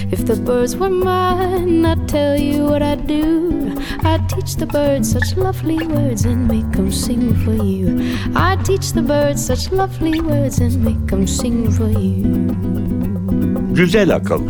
If 0.09 0.25
the 0.25 0.37
birds 0.37 0.77
were 0.77 0.89
mine, 0.89 1.83
I'd 1.83 2.07
tell 2.07 2.39
you 2.39 2.63
what 2.63 2.81
I'd 2.81 3.07
do. 3.07 3.56
I'd 4.03 4.27
teach 4.29 4.55
the 4.55 4.65
birds 4.65 5.11
such 5.11 5.35
lovely 5.37 5.85
words 5.87 6.25
and 6.25 6.47
make 6.47 6.71
them 6.71 6.91
sing 6.91 7.35
for 7.43 7.53
you. 7.53 8.15
I'd 8.35 8.63
teach 8.65 8.93
the 8.93 9.01
birds 9.01 9.45
such 9.45 9.71
lovely 9.71 10.19
words 10.21 10.59
and 10.59 10.83
make 10.83 11.07
them 11.07 11.27
sing 11.27 11.71
for 11.71 11.89
you. 11.89 12.23
Güzel 13.73 14.15
akıl. 14.15 14.41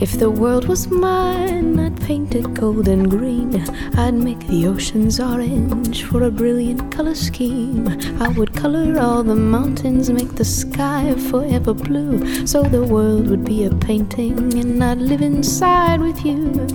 If 0.00 0.18
the 0.18 0.30
world 0.30 0.66
was 0.66 0.88
mine, 0.88 1.78
I'd 1.78 2.00
paint 2.00 2.34
it 2.34 2.52
gold 2.54 2.88
and 2.88 3.08
green. 3.08 3.62
I'd 3.96 4.14
make 4.14 4.44
the 4.48 4.66
oceans 4.66 5.20
orange 5.20 6.02
for 6.04 6.24
a 6.24 6.30
brilliant 6.30 6.90
color 6.90 7.14
scheme. 7.14 7.86
I 8.20 8.28
would 8.28 8.56
color 8.56 8.98
all 8.98 9.22
the 9.22 9.36
mountains, 9.36 10.10
make 10.10 10.34
the 10.34 10.44
sky 10.44 11.14
forever 11.30 11.74
blue. 11.74 12.46
So 12.46 12.62
the 12.62 12.82
world 12.82 13.28
would 13.28 13.44
be 13.44 13.64
a 13.66 13.70
painting, 13.70 14.58
and 14.58 14.82
I'd 14.82 14.98
live 14.98 15.22
inside 15.22 16.00
with 16.00 16.24
you. 16.24 16.66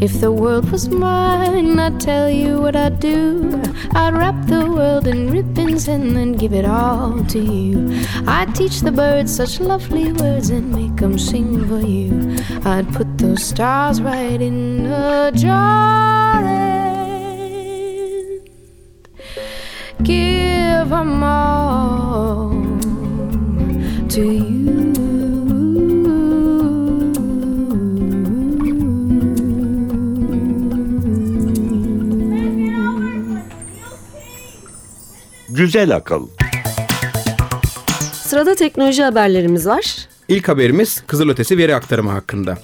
If 0.00 0.18
the 0.18 0.32
world 0.32 0.70
was 0.70 0.88
mine, 0.88 1.78
I'd 1.78 2.00
tell 2.00 2.30
you 2.30 2.58
what 2.58 2.74
I'd 2.74 3.00
do. 3.00 3.60
I'd 3.92 4.14
wrap 4.14 4.46
the 4.46 4.64
world 4.70 5.06
in 5.06 5.30
ribbons 5.30 5.88
and 5.88 6.16
then 6.16 6.32
give 6.32 6.54
it 6.54 6.64
all 6.64 7.22
to 7.24 7.38
you. 7.38 8.02
I'd 8.26 8.54
teach 8.54 8.80
the 8.80 8.92
birds 8.92 9.36
such 9.36 9.60
lovely 9.60 10.10
words 10.14 10.48
and 10.48 10.72
make 10.72 10.96
them 10.96 11.18
sing 11.18 11.68
for 11.68 11.86
you. 11.86 12.38
I'd 12.64 12.90
put 12.94 13.18
those 13.18 13.44
stars 13.44 14.00
right 14.00 14.40
in 14.40 14.86
a 14.86 15.32
jar 15.34 16.44
and 16.44 18.40
give 20.02 20.88
them 20.88 21.22
all 21.22 22.52
to 24.08 24.32
you. 24.32 24.59
Güzel 35.60 35.96
akıl. 35.96 36.26
Sırada 38.12 38.54
teknoloji 38.54 39.02
haberlerimiz 39.02 39.66
var. 39.66 39.96
İlk 40.28 40.48
haberimiz 40.48 41.02
kızılötesi 41.06 41.58
veri 41.58 41.74
aktarımı 41.74 42.10
hakkında. 42.10 42.58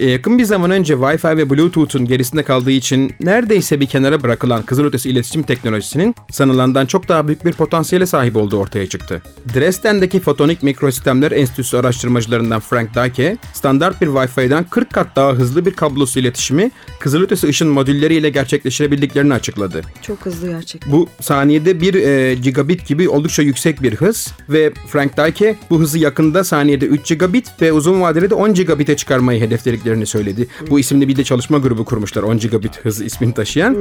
Ee, 0.00 0.06
yakın 0.06 0.38
bir 0.38 0.44
zaman 0.44 0.70
önce 0.70 0.94
Wi-Fi 0.94 1.36
ve 1.36 1.50
Bluetooth'un 1.50 2.04
gerisinde 2.04 2.42
kaldığı 2.42 2.70
için 2.70 3.14
neredeyse 3.20 3.80
bir 3.80 3.86
kenara 3.86 4.22
bırakılan 4.22 4.62
kızılötesi 4.62 5.10
iletişim 5.10 5.42
teknolojisinin 5.42 6.14
sanılandan 6.30 6.86
çok 6.86 7.08
daha 7.08 7.26
büyük 7.26 7.44
bir 7.44 7.52
potansiyele 7.52 8.06
sahip 8.06 8.36
olduğu 8.36 8.58
ortaya 8.58 8.88
çıktı. 8.88 9.22
Dresden'deki 9.54 10.20
Fotonik 10.20 10.62
Mikrosistemler 10.62 11.32
Enstitüsü 11.32 11.76
araştırmacılarından 11.76 12.60
Frank 12.60 12.94
Dake, 12.94 13.36
standart 13.52 14.00
bir 14.00 14.06
Wi-Fi'den 14.06 14.64
40 14.64 14.92
kat 14.92 15.16
daha 15.16 15.32
hızlı 15.32 15.66
bir 15.66 15.72
kablosuz 15.72 16.16
iletişimi 16.16 16.70
kızılötesi 17.00 17.48
ışın 17.48 17.68
modülleriyle 17.68 18.30
gerçekleştirebildiklerini 18.30 19.34
açıkladı. 19.34 19.82
Çok 20.02 20.26
hızlı 20.26 20.48
gerçekten. 20.48 20.92
Bu 20.92 21.08
saniyede 21.20 21.80
1 21.80 21.94
e, 21.94 22.34
gigabit 22.34 22.86
gibi 22.86 23.08
oldukça 23.08 23.42
yüksek 23.42 23.82
bir 23.82 23.94
hız 23.94 24.32
ve 24.48 24.72
Frank 24.88 25.16
Dake 25.16 25.56
bu 25.70 25.80
hızı 25.80 25.98
yakında 25.98 26.44
saniyede 26.44 26.86
3 26.86 27.08
gigabit 27.08 27.62
ve 27.62 27.72
uzun 27.72 28.00
vadede 28.00 28.30
de 28.30 28.34
10 28.34 28.54
gigabit'e 28.54 28.96
çıkarmayı 28.96 29.40
hedeflediklerini 29.84 30.06
söyledi. 30.06 30.46
Bu 30.70 30.80
isimli 30.80 31.08
bir 31.08 31.16
de 31.16 31.24
çalışma 31.24 31.58
grubu 31.58 31.84
kurmuşlar 31.84 32.22
10 32.22 32.38
gigabit 32.38 32.84
hız 32.84 33.00
ismini 33.00 33.34
taşıyan. 33.34 33.76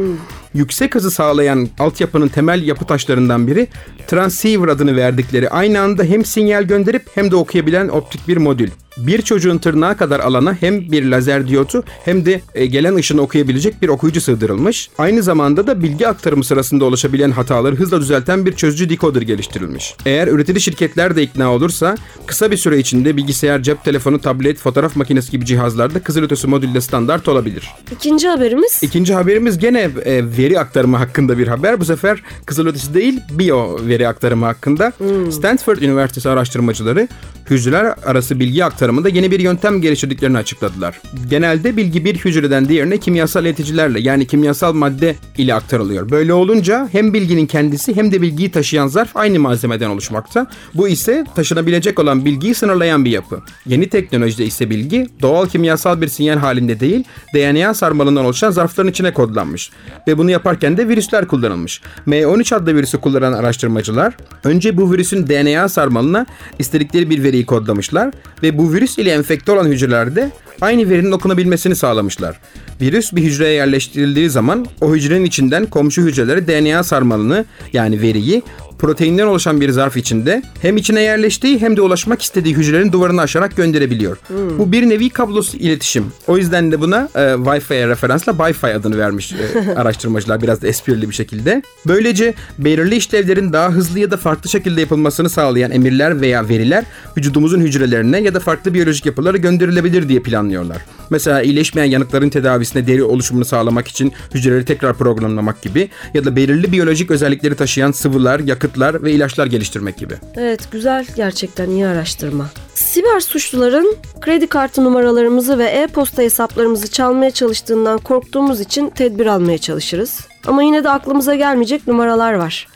Yüksek 0.53 0.95
hızı 0.95 1.11
sağlayan 1.11 1.69
altyapının 1.79 2.27
temel 2.27 2.63
yapı 2.63 2.85
taşlarından 2.85 3.47
biri 3.47 3.67
transceiver 4.07 4.67
adını 4.67 4.95
verdikleri 4.95 5.49
aynı 5.49 5.79
anda 5.79 6.03
hem 6.03 6.25
sinyal 6.25 6.63
gönderip 6.63 7.03
hem 7.15 7.31
de 7.31 7.35
okuyabilen 7.35 7.87
optik 7.87 8.27
bir 8.27 8.37
modül. 8.37 8.69
Bir 8.97 9.21
çocuğun 9.21 9.57
tırnağı 9.57 9.97
kadar 9.97 10.19
alana 10.19 10.53
hem 10.53 10.91
bir 10.91 11.05
lazer 11.05 11.47
diyotu 11.47 11.83
hem 12.05 12.25
de 12.25 12.41
e, 12.55 12.65
gelen 12.65 12.95
ışını 12.95 13.21
okuyabilecek 13.21 13.81
bir 13.81 13.89
okuyucu 13.89 14.21
sığdırılmış. 14.21 14.89
Aynı 14.97 15.23
zamanda 15.23 15.67
da 15.67 15.83
bilgi 15.83 16.07
aktarımı 16.07 16.43
sırasında 16.43 16.85
oluşabilen 16.85 17.31
hataları 17.31 17.75
hızla 17.75 18.01
düzelten 18.01 18.45
bir 18.45 18.53
çözücü 18.53 18.89
decoder 18.89 19.21
geliştirilmiş. 19.21 19.95
Eğer 20.05 20.27
üretici 20.27 20.61
şirketler 20.61 21.15
de 21.15 21.23
ikna 21.23 21.53
olursa 21.53 21.95
kısa 22.25 22.51
bir 22.51 22.57
süre 22.57 22.79
içinde 22.79 23.17
bilgisayar, 23.17 23.63
cep 23.63 23.83
telefonu, 23.83 24.21
tablet, 24.21 24.57
fotoğraf 24.57 24.95
makinesi 24.95 25.31
gibi 25.31 25.45
cihazlarda 25.45 25.99
kızılötesi 25.99 26.47
modülle 26.47 26.81
standart 26.81 27.27
olabilir. 27.27 27.69
İkinci 27.91 28.27
haberimiz 28.27 28.79
İkinci 28.83 29.13
haberimiz 29.13 29.57
gene 29.57 29.89
e, 30.05 30.37
veri 30.37 30.59
aktarımı 30.59 30.97
hakkında 30.97 31.37
bir 31.37 31.47
haber. 31.47 31.79
Bu 31.79 31.85
sefer 31.85 32.23
kızılötesi 32.45 32.93
değil, 32.93 33.19
biyo 33.31 33.77
veri 33.87 34.07
aktarımı 34.07 34.45
hakkında. 34.45 34.93
Stanford 35.31 35.77
Üniversitesi 35.77 36.29
araştırmacıları 36.29 37.07
hücreler 37.49 37.95
arası 38.05 38.39
bilgi 38.39 38.65
aktarımında 38.83 39.09
yeni 39.09 39.31
bir 39.31 39.39
yöntem 39.39 39.81
geliştirdiklerini 39.81 40.37
açıkladılar. 40.37 41.01
Genelde 41.29 41.77
bilgi 41.77 42.05
bir 42.05 42.15
hücreden 42.15 42.69
diğerine 42.69 42.97
kimyasal 42.97 43.43
ileticilerle 43.43 43.99
yani 43.99 44.27
kimyasal 44.27 44.73
madde 44.73 45.15
ile 45.37 45.53
aktarılıyor. 45.53 46.09
Böyle 46.09 46.33
olunca 46.33 46.89
hem 46.91 47.13
bilginin 47.13 47.45
kendisi 47.45 47.95
hem 47.95 48.11
de 48.11 48.21
bilgiyi 48.21 48.51
taşıyan 48.51 48.87
zarf 48.87 49.17
aynı 49.17 49.39
malzemeden 49.39 49.89
oluşmakta. 49.89 50.47
Bu 50.73 50.87
ise 50.87 51.25
taşınabilecek 51.35 51.99
olan 51.99 52.25
bilgiyi 52.25 52.55
sınırlayan 52.55 53.05
bir 53.05 53.11
yapı. 53.11 53.39
Yeni 53.65 53.89
teknolojide 53.89 54.45
ise 54.45 54.69
bilgi 54.69 55.07
doğal 55.21 55.47
kimyasal 55.47 56.01
bir 56.01 56.07
sinyal 56.07 56.37
halinde 56.37 56.79
değil, 56.79 57.03
DNA 57.35 57.73
sarmalından 57.73 58.25
oluşan 58.25 58.51
zarfların 58.51 58.91
içine 58.91 59.13
kodlanmış. 59.13 59.71
Ve 60.07 60.17
bunu 60.17 60.31
yaparken 60.31 60.77
de 60.77 60.87
virüsler 60.87 61.27
kullanılmış. 61.27 61.81
M13 62.07 62.55
adlı 62.55 62.75
virüsü 62.75 62.97
kullanan 62.97 63.33
araştırmacılar 63.33 64.17
önce 64.43 64.77
bu 64.77 64.91
virüsün 64.91 65.27
DNA 65.27 65.69
sarmalına 65.69 66.25
istedikleri 66.59 67.09
bir 67.09 67.23
veriyi 67.23 67.45
kodlamışlar 67.45 68.11
ve 68.43 68.57
bu 68.57 68.72
virüs 68.73 68.97
ile 68.97 69.11
enfekte 69.11 69.51
olan 69.51 69.65
hücrelerde 69.65 70.31
aynı 70.61 70.89
verinin 70.89 71.11
okunabilmesini 71.11 71.75
sağlamışlar. 71.75 72.39
Virüs 72.83 73.13
bir 73.13 73.23
hücreye 73.23 73.53
yerleştirildiği 73.53 74.29
zaman 74.29 74.65
o 74.81 74.95
hücrenin 74.95 75.25
içinden 75.25 75.65
komşu 75.65 76.01
hücrelere 76.01 76.47
DNA 76.47 76.83
sarmalını 76.83 77.45
yani 77.73 78.01
veriyi 78.01 78.43
proteinden 78.83 79.27
oluşan 79.27 79.61
bir 79.61 79.69
zarf 79.69 79.97
içinde 79.97 80.43
hem 80.61 80.77
içine 80.77 81.01
yerleştiği 81.01 81.61
hem 81.61 81.77
de 81.77 81.81
ulaşmak 81.81 82.21
istediği 82.21 82.55
hücrelerin 82.55 82.91
duvarını 82.91 83.21
aşarak 83.21 83.57
gönderebiliyor. 83.57 84.17
Bu 84.57 84.71
bir 84.71 84.89
nevi 84.89 85.09
kablosuz 85.09 85.55
iletişim. 85.55 86.05
O 86.27 86.37
yüzden 86.37 86.71
de 86.71 86.81
buna 86.81 87.09
e, 87.15 87.19
Wi-Fi'ye 87.19 87.87
referansla 87.87 88.31
Wi-Fi 88.31 88.73
adını 88.73 88.97
vermiş 88.97 89.33
e, 89.33 89.75
araştırmacılar 89.75 90.41
biraz 90.41 90.61
da 90.61 90.67
esprili 90.67 91.09
bir 91.09 91.15
şekilde. 91.15 91.61
Böylece 91.87 92.33
belirli 92.57 92.95
işlevlerin 92.95 93.53
daha 93.53 93.69
hızlı 93.69 93.99
ya 93.99 94.11
da 94.11 94.17
farklı 94.17 94.49
şekilde 94.49 94.81
yapılmasını 94.81 95.29
sağlayan 95.29 95.71
emirler 95.71 96.21
veya 96.21 96.49
veriler 96.49 96.85
vücudumuzun 97.17 97.59
hücrelerine 97.59 98.21
ya 98.21 98.33
da 98.33 98.39
farklı 98.39 98.73
biyolojik 98.73 99.05
yapılara 99.05 99.37
gönderilebilir 99.37 100.09
diye 100.09 100.19
planlıyorlar. 100.19 100.77
Mesela 101.09 101.41
iyileşmeyen 101.41 101.91
yanıkların 101.91 102.29
tedavisine 102.73 102.87
deri 102.87 103.03
oluşumunu 103.03 103.45
sağlamak 103.45 103.87
için 103.87 104.13
hücreleri 104.33 104.65
tekrar 104.65 104.93
programlamak 104.93 105.61
gibi 105.61 105.89
ya 106.13 106.25
da 106.25 106.35
belirli 106.35 106.71
biyolojik 106.71 107.11
özellikleri 107.11 107.55
taşıyan 107.55 107.91
sıvılar, 107.91 108.39
yakıtlar 108.39 109.03
ve 109.03 109.11
ilaçlar 109.11 109.47
geliştirmek 109.47 109.97
gibi. 109.97 110.13
Evet 110.35 110.71
güzel 110.71 111.05
gerçekten 111.15 111.69
iyi 111.69 111.87
araştırma. 111.87 112.49
Siber 112.73 113.19
suçluların 113.19 113.95
kredi 114.21 114.47
kartı 114.47 114.83
numaralarımızı 114.83 115.57
ve 115.57 115.65
e-posta 115.65 116.21
hesaplarımızı 116.21 116.91
çalmaya 116.91 117.31
çalıştığından 117.31 117.99
korktuğumuz 117.99 118.59
için 118.59 118.89
tedbir 118.89 119.25
almaya 119.25 119.57
çalışırız. 119.57 120.27
Ama 120.47 120.63
yine 120.63 120.83
de 120.83 120.89
aklımıza 120.89 121.35
gelmeyecek 121.35 121.87
numaralar 121.87 122.33
var. 122.33 122.67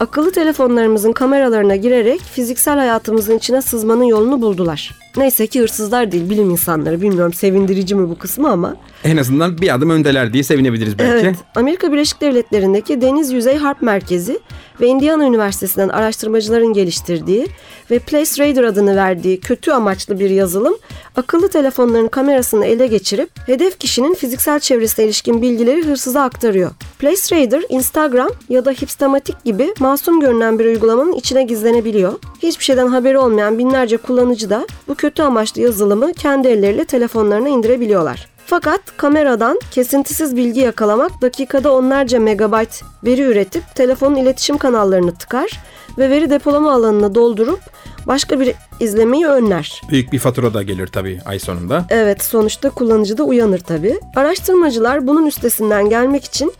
Akıllı 0.00 0.32
telefonlarımızın 0.32 1.12
kameralarına 1.12 1.76
girerek 1.76 2.20
fiziksel 2.20 2.76
hayatımızın 2.78 3.38
içine 3.38 3.62
sızmanın 3.62 4.04
yolunu 4.04 4.42
buldular. 4.42 5.05
Neyse 5.16 5.46
ki 5.46 5.60
hırsızlar 5.60 6.12
değil 6.12 6.30
bilim 6.30 6.50
insanları. 6.50 7.02
Bilmiyorum 7.02 7.32
sevindirici 7.32 7.94
mi 7.94 8.08
bu 8.08 8.18
kısmı 8.18 8.50
ama. 8.50 8.76
En 9.04 9.16
azından 9.16 9.58
bir 9.58 9.74
adım 9.74 9.90
öndeler 9.90 10.32
diye 10.32 10.42
sevinebiliriz 10.42 10.98
belki. 10.98 11.26
Evet. 11.26 11.36
Amerika 11.54 11.92
Birleşik 11.92 12.20
Devletleri'ndeki 12.20 13.00
Deniz 13.00 13.32
Yüzey 13.32 13.56
Harp 13.56 13.82
Merkezi 13.82 14.38
ve 14.80 14.86
Indiana 14.86 15.24
Üniversitesi'nden 15.24 15.88
araştırmacıların 15.88 16.72
geliştirdiği 16.72 17.46
ve 17.90 17.98
Place 17.98 18.48
Radar 18.48 18.64
adını 18.64 18.96
verdiği 18.96 19.40
kötü 19.40 19.70
amaçlı 19.70 20.20
bir 20.20 20.30
yazılım 20.30 20.74
akıllı 21.16 21.48
telefonların 21.48 22.08
kamerasını 22.08 22.66
ele 22.66 22.86
geçirip 22.86 23.30
hedef 23.46 23.78
kişinin 23.78 24.14
fiziksel 24.14 24.60
çevresine 24.60 25.04
ilişkin 25.04 25.42
bilgileri 25.42 25.86
hırsıza 25.86 26.22
aktarıyor. 26.22 26.70
Place 26.98 27.36
Radar, 27.36 27.62
Instagram 27.68 28.28
ya 28.48 28.64
da 28.64 28.70
Hipstamatik 28.70 29.44
gibi 29.44 29.74
masum 29.78 30.20
görünen 30.20 30.58
bir 30.58 30.64
uygulamanın 30.64 31.12
içine 31.12 31.42
gizlenebiliyor. 31.42 32.12
Hiçbir 32.42 32.64
şeyden 32.64 32.86
haberi 32.86 33.18
olmayan 33.18 33.58
binlerce 33.58 33.96
kullanıcı 33.96 34.50
da 34.50 34.66
bu 34.88 34.94
kötü 34.94 35.05
amaçlı 35.22 35.60
yazılımı 35.60 36.12
kendi 36.12 36.48
elleriyle 36.48 36.84
telefonlarına 36.84 37.48
indirebiliyorlar. 37.48 38.28
Fakat 38.46 38.80
kameradan 38.96 39.60
kesintisiz 39.70 40.36
bilgi 40.36 40.60
yakalamak 40.60 41.22
dakikada 41.22 41.72
onlarca 41.72 42.20
megabayt 42.20 42.82
veri 43.04 43.22
üretip 43.22 43.74
telefonun 43.74 44.16
iletişim 44.16 44.58
kanallarını 44.58 45.14
tıkar 45.14 45.60
ve 45.98 46.10
veri 46.10 46.30
depolama 46.30 46.72
alanını 46.72 47.14
doldurup 47.14 47.60
başka 48.06 48.40
bir 48.40 48.54
izlemeyi 48.80 49.26
önler. 49.26 49.82
Büyük 49.90 50.12
bir 50.12 50.18
fatura 50.18 50.54
da 50.54 50.62
gelir 50.62 50.86
tabii 50.86 51.20
ay 51.24 51.38
sonunda. 51.38 51.84
Evet 51.88 52.22
sonuçta 52.22 52.70
kullanıcı 52.70 53.18
da 53.18 53.24
uyanır 53.24 53.60
tabii. 53.60 54.00
Araştırmacılar 54.16 55.06
bunun 55.06 55.26
üstesinden 55.26 55.90
gelmek 55.90 56.24
için 56.24 56.52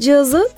cihazı 0.00 0.48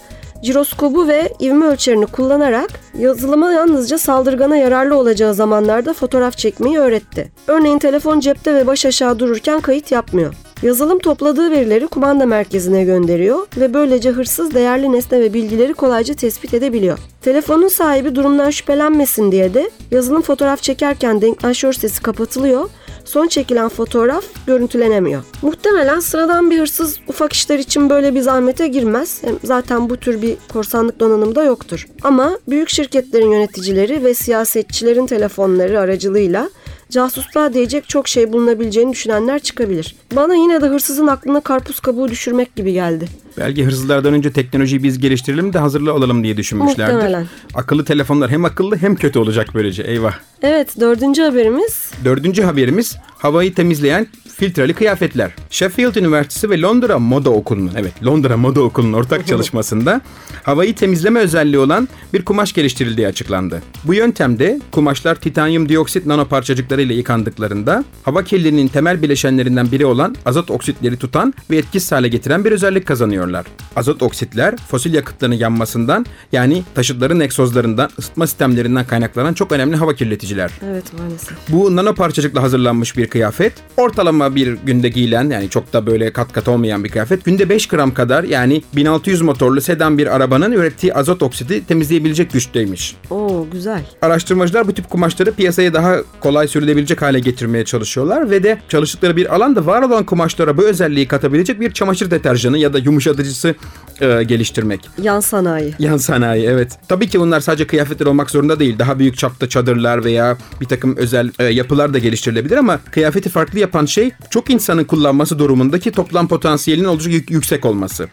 jiroskobu 0.42 1.08
ve 1.08 1.32
ivme 1.40 1.66
ölçerini 1.66 2.06
kullanarak 2.06 2.70
yazılıma 2.98 3.52
yalnızca 3.52 3.98
saldırgana 3.98 4.56
yararlı 4.56 4.96
olacağı 4.96 5.34
zamanlarda 5.34 5.92
fotoğraf 5.92 6.38
çekmeyi 6.38 6.78
öğretti. 6.78 7.32
Örneğin 7.46 7.78
telefon 7.78 8.20
cepte 8.20 8.54
ve 8.54 8.66
baş 8.66 8.86
aşağı 8.86 9.18
dururken 9.18 9.60
kayıt 9.60 9.92
yapmıyor. 9.92 10.34
Yazılım 10.62 10.98
topladığı 10.98 11.50
verileri 11.50 11.86
kumanda 11.86 12.26
merkezine 12.26 12.84
gönderiyor 12.84 13.46
ve 13.56 13.74
böylece 13.74 14.10
hırsız 14.10 14.54
değerli 14.54 14.92
nesne 14.92 15.20
ve 15.20 15.34
bilgileri 15.34 15.74
kolayca 15.74 16.14
tespit 16.14 16.54
edebiliyor. 16.54 16.98
Telefonun 17.22 17.68
sahibi 17.68 18.14
durumdan 18.14 18.50
şüphelenmesin 18.50 19.32
diye 19.32 19.54
de 19.54 19.70
yazılım 19.90 20.22
fotoğraf 20.22 20.62
çekerken 20.62 21.20
denktaşör 21.20 21.72
sesi 21.72 22.02
kapatılıyor 22.02 22.70
son 23.06 23.28
çekilen 23.28 23.68
fotoğraf 23.68 24.24
görüntülenemiyor. 24.46 25.22
Muhtemelen 25.42 26.00
sıradan 26.00 26.50
bir 26.50 26.58
hırsız 26.58 27.00
ufak 27.08 27.32
işler 27.32 27.58
için 27.58 27.90
böyle 27.90 28.14
bir 28.14 28.20
zahmete 28.20 28.68
girmez. 28.68 29.22
Zaten 29.44 29.90
bu 29.90 29.96
tür 29.96 30.22
bir 30.22 30.36
korsanlık 30.52 31.00
donanımı 31.00 31.34
da 31.34 31.44
yoktur. 31.44 31.86
Ama 32.02 32.38
büyük 32.48 32.68
şirketlerin 32.68 33.32
yöneticileri 33.32 34.04
ve 34.04 34.14
siyasetçilerin 34.14 35.06
telefonları 35.06 35.80
aracılığıyla 35.80 36.50
casusluğa 36.90 37.52
diyecek 37.52 37.88
çok 37.88 38.08
şey 38.08 38.32
bulunabileceğini 38.32 38.92
düşünenler 38.92 39.38
çıkabilir. 39.38 39.96
Bana 40.16 40.34
yine 40.34 40.60
de 40.60 40.66
hırsızın 40.66 41.06
aklına 41.06 41.40
karpuz 41.40 41.80
kabuğu 41.80 42.08
düşürmek 42.08 42.56
gibi 42.56 42.72
geldi. 42.72 43.08
Belki 43.38 43.64
hırsızlardan 43.64 44.14
önce 44.14 44.32
teknolojiyi 44.32 44.82
biz 44.82 44.98
geliştirelim 44.98 45.52
de 45.52 45.58
hazırlı 45.58 45.94
olalım 45.94 46.24
diye 46.24 46.36
düşünmüşlerdir. 46.36 46.94
Muhtemelen. 46.94 47.26
Akıllı 47.54 47.84
telefonlar 47.84 48.30
hem 48.30 48.44
akıllı 48.44 48.76
hem 48.76 48.96
kötü 48.96 49.18
olacak 49.18 49.48
böylece. 49.54 49.82
Eyvah. 49.82 50.14
Evet 50.42 50.80
dördüncü 50.80 51.22
haberimiz 51.22 51.90
Dördüncü 52.04 52.42
haberimiz 52.42 52.96
havayı 53.18 53.54
temizleyen 53.54 54.06
filtreli 54.36 54.74
kıyafetler. 54.74 55.30
Sheffield 55.50 55.94
Üniversitesi 55.94 56.50
ve 56.50 56.60
Londra 56.60 56.98
Moda 56.98 57.30
Okulu'nun, 57.30 57.70
evet 57.76 58.04
Londra 58.04 58.36
Moda 58.36 58.60
Okulu'nun 58.60 58.92
ortak 58.92 59.26
çalışmasında 59.26 60.00
havayı 60.42 60.74
temizleme 60.74 61.20
özelliği 61.20 61.58
olan 61.58 61.88
bir 62.12 62.24
kumaş 62.24 62.52
geliştirildiği 62.52 63.06
açıklandı. 63.06 63.62
Bu 63.84 63.94
yöntemde 63.94 64.60
kumaşlar 64.70 65.14
titanyum 65.14 65.68
dioksit 65.68 66.06
nanoparçacıkları 66.06 66.82
ile 66.82 66.94
yıkandıklarında 66.94 67.84
hava 68.02 68.24
kirliliğinin 68.24 68.68
temel 68.68 69.02
bileşenlerinden 69.02 69.72
biri 69.72 69.86
olan 69.86 70.16
azot 70.26 70.50
oksitleri 70.50 70.96
tutan 70.96 71.34
ve 71.50 71.56
etkisiz 71.56 71.92
hale 71.92 72.08
getiren 72.08 72.44
bir 72.44 72.52
özellik 72.52 72.86
kazanıyorlar. 73.26 73.46
Azot 73.76 74.02
oksitler 74.02 74.56
fosil 74.56 74.94
yakıtların 74.94 75.32
yanmasından 75.32 76.06
yani 76.32 76.62
taşıtların 76.74 77.20
egzozlarından, 77.20 77.90
ısıtma 77.98 78.26
sistemlerinden 78.26 78.86
kaynaklanan 78.86 79.34
çok 79.34 79.52
önemli 79.52 79.76
hava 79.76 79.94
kirleticiler. 79.94 80.50
evet 80.64 80.92
maalesef. 80.98 81.36
Bu 81.48 81.76
nano 81.76 81.94
parçacıkla 81.94 82.42
hazırlanmış 82.42 82.96
bir 82.96 83.06
kıyafet. 83.06 83.52
Ortalama 83.76 84.34
bir 84.34 84.58
günde 84.66 84.88
giyilen 84.88 85.30
yani 85.30 85.50
çok 85.50 85.72
da 85.72 85.86
böyle 85.86 86.12
kat 86.12 86.32
kat 86.32 86.48
olmayan 86.48 86.84
bir 86.84 86.88
kıyafet. 86.88 87.24
Günde 87.24 87.48
5 87.48 87.68
gram 87.68 87.94
kadar 87.94 88.24
yani 88.24 88.62
1600 88.76 89.22
motorlu 89.22 89.60
sedan 89.60 89.98
bir 89.98 90.06
arabanın 90.16 90.52
ürettiği 90.52 90.94
azot 90.94 91.22
oksidi 91.22 91.66
temizleyebilecek 91.66 92.32
güçteymiş. 92.32 92.96
Oo 93.10 93.46
güzel. 93.52 93.80
Araştırmacılar 94.02 94.68
bu 94.68 94.72
tip 94.72 94.90
kumaşları 94.90 95.32
piyasaya 95.32 95.74
daha 95.74 95.96
kolay 96.20 96.48
sürülebilecek 96.48 97.02
hale 97.02 97.20
getirmeye 97.20 97.64
çalışıyorlar 97.64 98.30
ve 98.30 98.42
de 98.42 98.58
çalıştıkları 98.68 99.16
bir 99.16 99.34
alanda 99.34 99.66
var 99.66 99.82
olan 99.82 100.04
kumaşlara 100.04 100.56
bu 100.56 100.62
özelliği 100.62 101.08
katabilecek 101.08 101.60
bir 101.60 101.70
çamaşır 101.70 102.10
deterjanı 102.10 102.58
ya 102.58 102.72
da 102.72 102.78
yumuşatıcısı 103.20 103.54
e, 104.00 104.22
geliştirmek. 104.22 104.80
Yan 105.02 105.20
sanayi. 105.20 105.74
Yan 105.78 105.96
sanayi 105.96 106.46
evet. 106.46 106.78
Tabii 106.88 107.08
ki 107.08 107.20
bunlar 107.20 107.40
sadece 107.40 107.66
kıyafetler 107.66 108.06
olmak 108.06 108.30
zorunda 108.30 108.60
değil. 108.60 108.78
Daha 108.78 108.98
büyük 108.98 109.18
çapta 109.18 109.48
çadırlar 109.48 110.04
veya 110.04 110.36
bir 110.60 110.66
takım 110.66 110.96
özel 110.96 111.30
e, 111.38 111.44
yapılar 111.44 111.94
da 111.94 111.98
geliştirilebilir 111.98 112.56
ama 112.56 112.78
kıyafeti 112.90 113.28
farklı 113.28 113.58
yapan 113.58 113.86
şey 113.86 114.10
çok 114.30 114.50
insanın 114.50 114.84
kullanması 114.84 115.38
durumundaki 115.38 115.90
toplam 115.92 116.28
potansiyelinin 116.28 116.88
oldukça 116.88 117.10
yük- 117.10 117.30
yüksek 117.30 117.64
olması. 117.64 118.08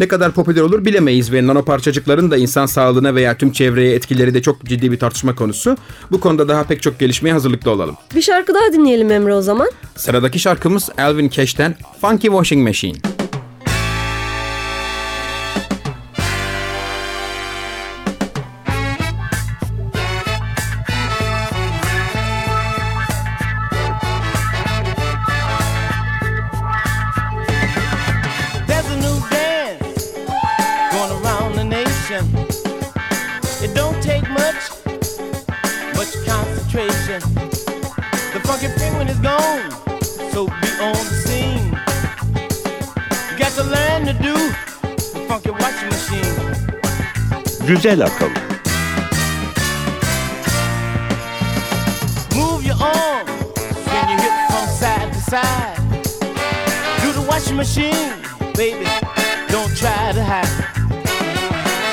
Ne 0.00 0.08
kadar 0.08 0.32
popüler 0.32 0.60
olur 0.62 0.84
bilemeyiz 0.84 1.32
ve 1.32 1.46
nanoparçacıkların 1.46 2.30
da 2.30 2.36
insan 2.36 2.66
sağlığına 2.66 3.14
veya 3.14 3.36
tüm 3.36 3.52
çevreye 3.52 3.94
etkileri 3.94 4.34
de 4.34 4.42
çok 4.42 4.64
ciddi 4.64 4.92
bir 4.92 4.98
tartışma 4.98 5.34
konusu. 5.34 5.76
Bu 6.10 6.20
konuda 6.20 6.48
daha 6.48 6.64
pek 6.64 6.82
çok 6.82 6.98
gelişmeye 6.98 7.32
hazırlıklı 7.32 7.70
olalım. 7.70 7.96
Bir 8.14 8.22
şarkı 8.22 8.54
daha 8.54 8.72
dinleyelim 8.72 9.10
Emre 9.10 9.34
o 9.34 9.42
zaman. 9.42 9.70
Sıradaki 9.96 10.38
şarkımız 10.38 10.88
Alvin 10.98 11.28
Cash'ten 11.28 11.74
Funky 12.00 12.26
Washing 12.26 12.66
Machine. 12.68 12.98
Güzel 47.70 48.02
akıl. 48.04 48.26
Move 52.36 52.66
your 52.66 52.76
from 54.50 54.68
side 54.80 55.12
to 55.12 55.20
side. 55.30 55.76
Do 57.02 57.12
the 57.12 57.20
washing 57.28 57.56
machine, 57.56 58.12
baby. 58.56 58.86
Don't 59.52 59.76
try 59.76 60.12
to 60.12 60.24
hide. 60.24 60.64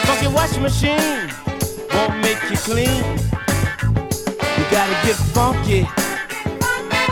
Funky 0.08 0.28
washing 0.34 0.63
machine 0.63 1.30
won't 1.94 2.22
make 2.24 2.42
you 2.50 2.58
clean. 2.58 3.04
You 4.58 4.63
gotta 4.72 4.98
get 5.06 5.16
funky. 5.36 5.88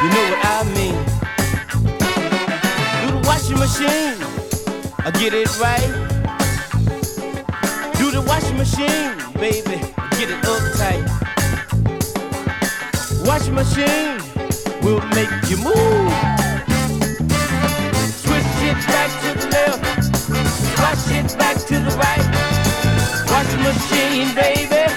You 0.02 0.10
know 0.14 0.26
what 0.32 0.42
I 0.44 0.64
mean. 0.76 0.98
Do 3.02 3.08
the 3.14 3.28
washing 3.28 3.60
machine, 3.60 4.18
I 5.06 5.12
get 5.12 5.34
it 5.34 5.60
right. 5.60 6.05
The 8.16 8.22
washing 8.22 8.56
machine, 8.56 9.18
baby, 9.34 9.78
get 10.16 10.30
it 10.32 10.42
uptight. 10.48 11.04
Washing 13.28 13.54
machine 13.54 14.22
will 14.82 15.02
make 15.12 15.30
you 15.50 15.58
move. 15.58 16.14
Switch 18.24 18.56
it 18.64 18.80
back 18.88 19.12
to 19.20 19.34
the 19.38 19.48
left, 19.52 19.84
wash 20.80 21.12
it 21.12 21.38
back 21.38 21.58
to 21.68 21.76
the 21.78 21.92
right. 22.00 22.26
Washing 23.28 23.64
machine, 23.68 24.34
baby, 24.34 24.88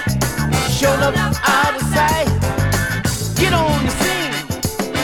showing 0.71 1.01
up 1.01 1.35
out 1.43 1.75
of 1.75 1.81
sight. 1.91 2.31
Get 3.35 3.51
on 3.51 3.83
the 3.83 3.91
scene, 3.99 4.31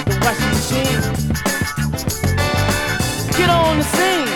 the 0.06 0.15
washing 0.23 0.51
machine. 0.56 1.01
Get 3.38 3.49
on 3.49 3.78
the 3.78 3.84
scene, 3.84 4.30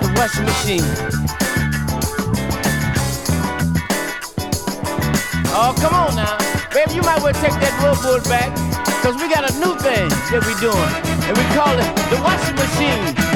the 0.00 0.08
washing 0.16 0.46
machine. 0.46 1.11
Oh, 5.54 5.74
come 5.76 5.92
on 5.92 6.16
now. 6.16 6.38
Baby, 6.72 6.94
you 6.94 7.02
might 7.02 7.20
well 7.22 7.34
take 7.34 7.52
that 7.52 7.76
rubberboard 7.84 8.24
back. 8.24 8.56
Cause 9.02 9.16
we 9.16 9.28
got 9.28 9.44
a 9.44 9.52
new 9.60 9.76
thing 9.76 10.08
that 10.08 10.40
we 10.48 10.54
doing. 10.64 10.92
And 11.28 11.36
we 11.36 11.44
call 11.52 11.76
it 11.76 11.92
the 12.08 12.16
washing 12.24 12.56
machine. 12.56 13.31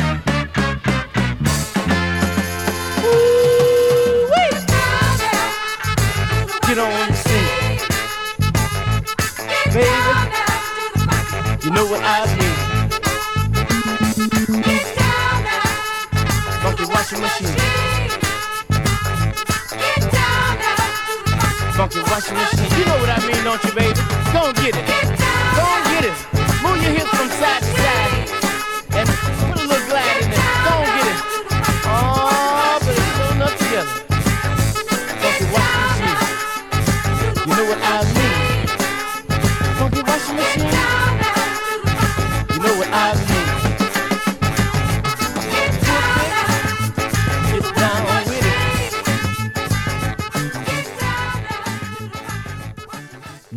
Funky 21.76 22.00
washing 22.00 22.34
machine. 22.34 22.72
You 22.78 22.84
know 22.86 22.96
what 22.96 23.10
I 23.10 23.20
mean, 23.28 23.44
don't 23.44 23.62
you, 23.62 23.72
baby? 23.76 24.00
Go 24.32 24.48
and 24.48 24.56
get 24.56 24.74
it. 24.80 24.86
Go 25.56 25.64
and 25.76 25.84
get 25.92 26.04
it. 26.08 26.16
Move 26.64 26.80
your 26.80 26.92
hips 26.96 27.12
from 27.12 27.28
side 27.36 27.60
to 27.60 27.68
side. 27.76 28.32
And 28.96 29.06
put 29.44 29.60
a 29.60 29.64
little 29.68 29.84
glide 29.84 30.24
in 30.24 30.30
there. 30.32 30.40
Go 30.64 30.72
and 30.72 30.88
get 30.96 31.06
it. 31.12 31.20
Oh, 31.84 32.80
but 32.80 32.96
it's 32.96 33.12
still 33.12 33.36
not 33.36 33.52
together. 33.60 33.92
Funky 35.20 35.44
washing 35.52 36.16
machine. 36.16 37.44
You 37.44 37.52
know 37.60 37.66
what 37.68 37.80
I 37.84 38.05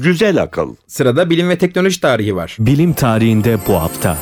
Güzel 0.03 0.41
akıl. 0.41 0.75
Sırada 0.88 1.29
bilim 1.29 1.49
ve 1.49 1.57
teknoloji 1.57 2.01
tarihi 2.01 2.35
var. 2.35 2.57
Bilim 2.59 2.93
tarihinde 2.93 3.57
bu 3.67 3.73
hafta. 3.73 4.17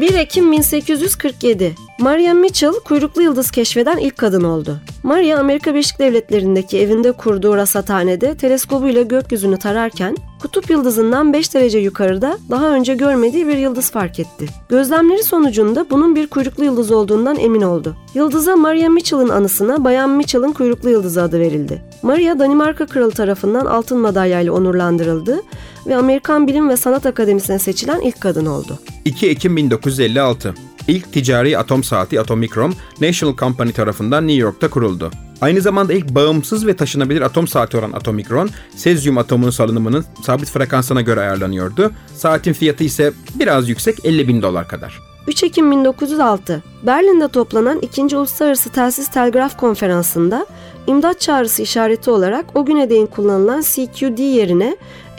1 0.00 0.14
Ekim 0.14 0.52
1847. 0.52 1.74
Maria 2.02 2.34
Mitchell 2.34 2.72
kuyruklu 2.72 3.22
yıldız 3.22 3.50
keşfeden 3.50 3.96
ilk 3.96 4.16
kadın 4.16 4.44
oldu. 4.44 4.78
Maria 5.02 5.40
Amerika 5.40 5.70
Birleşik 5.74 5.98
Devletleri'ndeki 5.98 6.78
evinde 6.78 7.12
kurduğu 7.12 7.56
rasathanede 7.56 8.34
teleskobuyla 8.34 9.02
gökyüzünü 9.02 9.56
tararken 9.56 10.16
kutup 10.40 10.70
yıldızından 10.70 11.32
5 11.32 11.54
derece 11.54 11.78
yukarıda 11.78 12.38
daha 12.50 12.74
önce 12.74 12.94
görmediği 12.94 13.48
bir 13.48 13.56
yıldız 13.56 13.90
fark 13.90 14.20
etti. 14.20 14.46
Gözlemleri 14.68 15.22
sonucunda 15.22 15.86
bunun 15.90 16.16
bir 16.16 16.26
kuyruklu 16.26 16.64
yıldız 16.64 16.90
olduğundan 16.90 17.38
emin 17.38 17.62
oldu. 17.62 17.96
Yıldıza 18.14 18.56
Maria 18.56 18.88
Mitchell'ın 18.88 19.28
anısına 19.28 19.84
Bayan 19.84 20.10
Mitchell'ın 20.10 20.52
kuyruklu 20.52 20.90
yıldızı 20.90 21.22
adı 21.22 21.40
verildi. 21.40 21.82
Maria 22.02 22.38
Danimarka 22.38 22.86
Kralı 22.86 23.10
tarafından 23.10 23.66
altın 23.66 23.98
madalyayla 23.98 24.52
onurlandırıldı 24.52 25.42
ve 25.86 25.96
Amerikan 25.96 26.46
Bilim 26.46 26.68
ve 26.68 26.76
Sanat 26.76 27.06
Akademisi'ne 27.06 27.58
seçilen 27.58 28.00
ilk 28.00 28.20
kadın 28.20 28.46
oldu. 28.46 28.78
2 29.04 29.28
Ekim 29.28 29.56
1956. 29.56 30.54
İlk 30.88 31.12
ticari 31.12 31.58
atom 31.58 31.84
saati 31.84 32.20
Atomikron, 32.20 32.74
National 33.00 33.36
Company 33.36 33.72
tarafından 33.72 34.28
New 34.28 34.42
York'ta 34.42 34.70
kuruldu. 34.70 35.10
Aynı 35.40 35.60
zamanda 35.60 35.92
ilk 35.92 36.08
bağımsız 36.08 36.66
ve 36.66 36.76
taşınabilir 36.76 37.20
atom 37.20 37.48
saati 37.48 37.76
olan 37.76 37.92
Atomikron, 37.92 38.50
sezyum 38.76 39.18
atomunun 39.18 39.50
salınımının 39.50 40.04
sabit 40.22 40.50
frekansına 40.50 41.00
göre 41.00 41.20
ayarlanıyordu. 41.20 41.92
Saatin 42.14 42.52
fiyatı 42.52 42.84
ise 42.84 43.12
biraz 43.34 43.68
yüksek 43.68 44.04
50 44.04 44.28
bin 44.28 44.42
dolar 44.42 44.68
kadar. 44.68 45.00
3 45.26 45.42
Ekim 45.42 45.70
1906 45.70 46.62
Berlin'de 46.86 47.28
toplanan 47.28 47.78
2. 47.78 48.16
Uluslararası 48.16 48.70
Telsiz 48.70 49.08
Telgraf 49.08 49.56
Konferansı'nda 49.56 50.46
imdat 50.86 51.20
çağrısı 51.20 51.62
işareti 51.62 52.10
olarak 52.10 52.46
o 52.54 52.64
güne 52.64 52.90
değin 52.90 53.06
kullanılan 53.06 53.60
CQD 53.60 54.18
yerine 54.18 54.76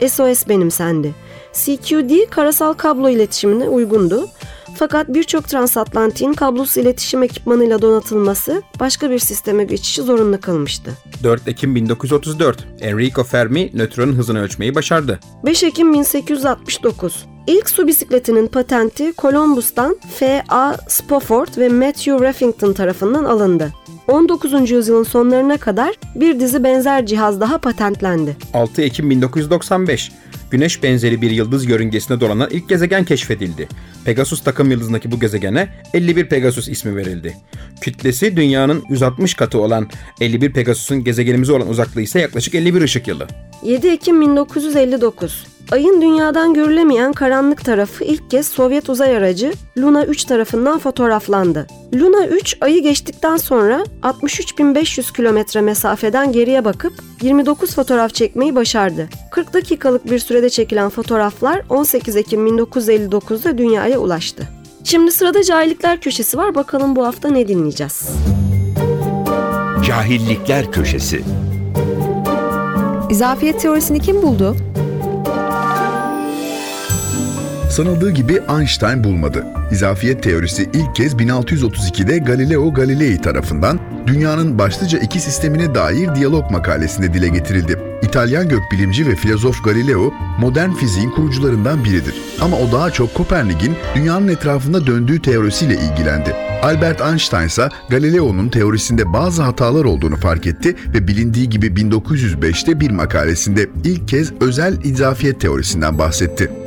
SOS 0.08 0.48
benimsendi. 0.48 1.14
CQD 1.52 2.30
karasal 2.30 2.72
kablo 2.72 3.08
iletişimine 3.08 3.68
uygundu. 3.68 4.28
Fakat 4.74 5.08
birçok 5.08 5.48
transatlantiğin 5.48 6.32
kablosuz 6.32 6.76
iletişim 6.76 7.22
ekipmanıyla 7.22 7.82
donatılması 7.82 8.62
başka 8.80 9.10
bir 9.10 9.18
sisteme 9.18 9.64
geçişi 9.64 10.02
zorunlu 10.02 10.40
kılmıştı. 10.40 10.90
4 11.22 11.48
Ekim 11.48 11.74
1934. 11.74 12.66
Enrico 12.80 13.24
Fermi 13.24 13.70
nötronun 13.74 14.12
hızını 14.12 14.42
ölçmeyi 14.42 14.74
başardı. 14.74 15.20
5 15.44 15.62
Ekim 15.62 15.92
1869 15.92 17.26
İlk 17.46 17.70
su 17.70 17.86
bisikletinin 17.86 18.46
patenti 18.46 19.12
Columbus'tan 19.18 19.96
F.A. 20.14 20.76
Spofford 20.88 21.48
ve 21.58 21.68
Matthew 21.68 22.20
Raffington 22.20 22.72
tarafından 22.72 23.24
alındı. 23.24 23.72
19. 24.08 24.70
yüzyılın 24.70 25.02
sonlarına 25.02 25.58
kadar 25.58 25.94
bir 26.14 26.40
dizi 26.40 26.64
benzer 26.64 27.06
cihaz 27.06 27.40
daha 27.40 27.58
patentlendi. 27.58 28.36
6 28.54 28.82
Ekim 28.82 29.10
1995. 29.10 30.12
Güneş 30.50 30.82
benzeri 30.82 31.22
bir 31.22 31.30
yıldız 31.30 31.66
yörüngesine 31.66 32.20
dolanan 32.20 32.50
ilk 32.50 32.68
gezegen 32.68 33.04
keşfedildi. 33.04 33.68
Pegasus 34.04 34.44
takım 34.44 34.70
yıldızındaki 34.70 35.12
bu 35.12 35.20
gezegene 35.20 35.68
51 35.94 36.28
Pegasus 36.28 36.68
ismi 36.68 36.96
verildi. 36.96 37.36
Kütlesi 37.80 38.36
dünyanın 38.36 38.82
160 38.88 39.34
katı 39.34 39.60
olan 39.60 39.88
51 40.20 40.52
Pegasus'un 40.52 41.04
gezegenimize 41.04 41.52
olan 41.52 41.68
uzaklığı 41.68 42.00
ise 42.00 42.20
yaklaşık 42.20 42.54
51 42.54 42.82
ışık 42.82 43.08
yılı. 43.08 43.26
7 43.62 43.88
Ekim 43.88 44.20
1959 44.20 45.46
Ayın 45.72 46.02
dünyadan 46.02 46.54
görülemeyen 46.54 47.12
karanlık 47.12 47.64
tarafı 47.64 48.04
ilk 48.04 48.30
kez 48.30 48.46
Sovyet 48.46 48.88
uzay 48.88 49.16
aracı 49.16 49.52
Luna 49.78 50.04
3 50.04 50.24
tarafından 50.24 50.78
fotoğraflandı. 50.78 51.66
Luna 51.94 52.26
3 52.26 52.56
ayı 52.60 52.82
geçtikten 52.82 53.36
sonra 53.36 53.84
63.500 54.02 55.16
kilometre 55.16 55.60
mesafeden 55.60 56.32
geriye 56.32 56.64
bakıp 56.64 56.92
29 57.22 57.74
fotoğraf 57.74 58.14
çekmeyi 58.14 58.54
başardı. 58.54 59.08
40 59.30 59.54
dakikalık 59.54 60.10
bir 60.10 60.18
sürede 60.18 60.50
çekilen 60.50 60.88
fotoğraflar 60.88 61.62
18 61.68 62.16
Ekim 62.16 62.46
1959'da 62.46 63.58
dünyaya 63.58 63.98
ulaştı. 63.98 64.48
Şimdi 64.84 65.12
sırada 65.12 65.42
cahillikler 65.42 66.00
köşesi 66.00 66.38
var. 66.38 66.54
Bakalım 66.54 66.96
bu 66.96 67.06
hafta 67.06 67.28
ne 67.28 67.48
dinleyeceğiz? 67.48 68.08
Cahillikler 69.86 70.72
Köşesi 70.72 71.22
İzafiyet 73.10 73.60
teorisini 73.60 74.00
kim 74.00 74.22
buldu? 74.22 74.56
Sanıldığı 77.74 78.10
gibi 78.10 78.40
Einstein 78.58 79.04
bulmadı. 79.04 79.46
İzafiyet 79.70 80.22
teorisi 80.22 80.70
ilk 80.72 80.96
kez 80.96 81.14
1632'de 81.14 82.18
Galileo 82.18 82.74
Galilei 82.74 83.20
tarafından 83.20 83.80
dünyanın 84.06 84.58
başlıca 84.58 84.98
iki 84.98 85.20
sistemine 85.20 85.74
dair 85.74 86.14
diyalog 86.14 86.50
makalesinde 86.50 87.14
dile 87.14 87.28
getirildi. 87.28 87.78
İtalyan 88.02 88.48
gökbilimci 88.48 89.06
ve 89.06 89.16
filozof 89.16 89.64
Galileo 89.64 90.14
modern 90.40 90.70
fiziğin 90.70 91.10
kurucularından 91.10 91.84
biridir. 91.84 92.14
Ama 92.40 92.56
o 92.56 92.72
daha 92.72 92.90
çok 92.90 93.14
Kopernik'in 93.14 93.76
dünyanın 93.94 94.28
etrafında 94.28 94.86
döndüğü 94.86 95.22
teorisiyle 95.22 95.74
ilgilendi. 95.74 96.34
Albert 96.62 97.00
Einstein 97.00 97.46
ise 97.46 97.68
Galileo'nun 97.90 98.48
teorisinde 98.48 99.12
bazı 99.12 99.42
hatalar 99.42 99.84
olduğunu 99.84 100.16
fark 100.16 100.46
etti 100.46 100.76
ve 100.94 101.08
bilindiği 101.08 101.50
gibi 101.50 101.66
1905'te 101.66 102.80
bir 102.80 102.90
makalesinde 102.90 103.68
ilk 103.84 104.08
kez 104.08 104.32
özel 104.40 104.84
izafiyet 104.84 105.40
teorisinden 105.40 105.98
bahsetti. 105.98 106.63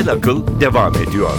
Güzel 0.00 0.14
Akıl 0.14 0.60
devam 0.60 0.94
ediyor. 0.94 1.30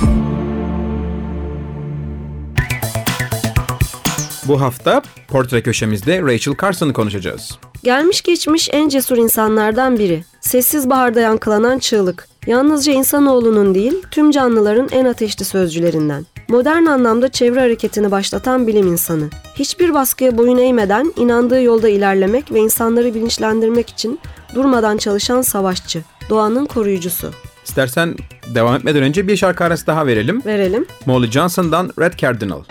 Bu 4.47 4.61
hafta 4.61 5.01
portre 5.27 5.61
köşemizde 5.61 6.21
Rachel 6.21 6.53
Carson'ı 6.61 6.93
konuşacağız. 6.93 7.57
Gelmiş 7.83 8.21
geçmiş 8.21 8.69
en 8.73 8.89
cesur 8.89 9.17
insanlardan 9.17 9.99
biri. 9.99 10.23
Sessiz 10.41 10.89
baharda 10.89 11.19
yankılanan 11.19 11.79
çığlık. 11.79 12.27
Yalnızca 12.47 12.93
insanoğlunun 12.93 13.75
değil, 13.75 13.93
tüm 14.11 14.31
canlıların 14.31 14.89
en 14.91 15.05
ateşli 15.05 15.45
sözcülerinden. 15.45 16.25
Modern 16.49 16.85
anlamda 16.85 17.29
çevre 17.29 17.59
hareketini 17.59 18.11
başlatan 18.11 18.67
bilim 18.67 18.87
insanı. 18.87 19.29
Hiçbir 19.55 19.93
baskıya 19.93 20.37
boyun 20.37 20.57
eğmeden 20.57 21.13
inandığı 21.15 21.61
yolda 21.61 21.89
ilerlemek 21.89 22.51
ve 22.51 22.59
insanları 22.59 23.13
bilinçlendirmek 23.13 23.89
için 23.89 24.19
durmadan 24.55 24.97
çalışan 24.97 25.41
savaşçı. 25.41 26.01
Doğanın 26.29 26.65
koruyucusu. 26.65 27.31
İstersen 27.71 28.15
devam 28.55 28.75
etmeden 28.75 29.03
önce 29.03 29.27
bir 29.27 29.37
şarkı 29.37 29.63
arası 29.63 29.87
daha 29.87 30.07
verelim. 30.07 30.45
Verelim. 30.45 30.85
Molly 31.05 31.31
Johnson'dan 31.31 31.91
Red 31.99 32.13
Cardinal. 32.13 32.63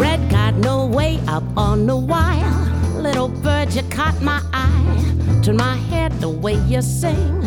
Red 0.00 0.30
cardinal 0.30 0.92
way 0.92 1.16
up 1.36 1.58
on 1.58 1.86
the 1.86 1.96
wire. 2.06 2.52
Little 3.02 3.28
bird, 3.44 3.74
you 3.74 3.82
caught 3.90 4.22
my 4.22 4.40
eye. 4.52 5.42
Turn 5.44 5.56
my 5.56 5.76
head 5.90 6.12
the 6.20 6.30
way 6.30 6.54
you 6.68 6.82
sing. 6.82 7.44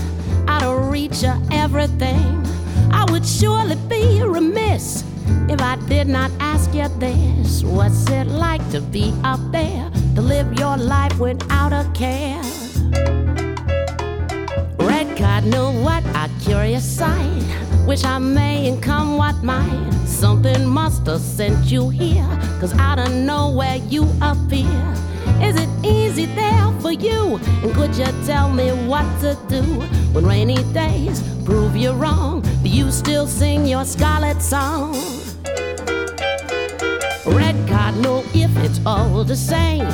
Out 0.48 0.64
of 0.64 0.92
reach 0.92 1.24
of 1.24 1.38
everything. 1.52 2.44
I 2.92 3.06
would 3.12 3.26
surely 3.26 3.76
be 3.90 4.22
remiss 4.22 5.15
if 5.50 5.62
I 5.62 5.76
did 5.88 6.08
not 6.08 6.32
ask 6.40 6.74
you 6.74 6.88
this. 7.00 7.64
What's 7.64 8.10
it 8.10 8.28
like 8.28 8.68
to 8.72 8.82
be 8.82 9.14
up 9.24 9.40
there? 9.52 9.92
To 10.16 10.22
live 10.22 10.54
your 10.60 10.78
life 10.78 11.20
without 11.20 11.74
a 11.74 11.90
care? 11.94 12.42
Red 14.80 15.18
card 15.18 15.36
cardinal, 15.46 15.74
what 15.84 16.04
a 16.16 16.30
curious 16.42 16.84
sight. 16.84 17.44
Wish 17.86 18.04
I 18.04 18.18
may 18.18 18.68
and 18.68 18.82
come 18.82 19.18
what 19.18 19.44
might. 19.44 19.92
Something 20.06 20.66
must 20.66 21.06
have 21.06 21.22
sent 21.22 21.72
you 21.72 21.90
here. 21.90 22.28
Cause 22.60 22.74
out 22.80 23.00
of 23.00 23.14
nowhere 23.14 23.76
you 23.90 24.08
appear. 24.22 24.96
Is 25.42 25.56
it 25.60 25.70
easy 25.86 26.26
there 26.26 26.72
for 26.80 26.92
you? 26.92 27.40
And 27.64 27.74
could 27.74 27.96
you 27.96 28.06
tell 28.26 28.50
me 28.52 28.70
what 28.88 29.06
to 29.22 29.38
do 29.48 29.62
when 30.14 30.26
rainy 30.26 30.64
days 30.74 31.22
prove 31.44 31.76
you 31.76 31.92
wrong? 31.92 32.42
Do 32.64 32.70
you 32.70 32.92
still 32.92 33.28
sing 33.28 33.66
your 33.66 33.86
scarlet 33.86 34.42
song? 34.42 34.94
Red 37.26 37.56
card, 37.68 37.96
cardinal, 37.96 38.24
if 38.34 38.56
it's 38.58 38.80
all 38.86 39.24
the 39.24 39.36
same, 39.36 39.88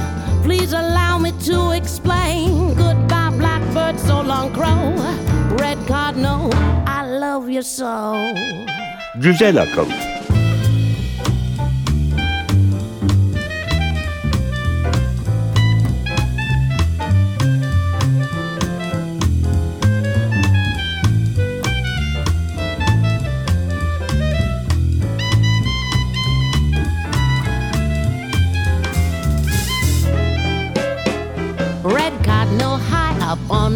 please 0.44 0.74
allow 0.74 1.18
me 1.18 1.32
to 1.44 1.72
explain. 1.72 2.74
Goodbye, 2.76 3.32
blackbird, 3.38 4.00
so 4.00 4.22
long 4.22 4.54
crow. 4.54 4.94
Red 5.58 5.78
card, 5.88 6.16
cardinal, 6.16 6.50
I 6.86 7.06
love 7.08 7.50
you 7.50 7.64
so. 7.64 8.16
Güzel 9.16 9.62
Akıl 9.62 9.86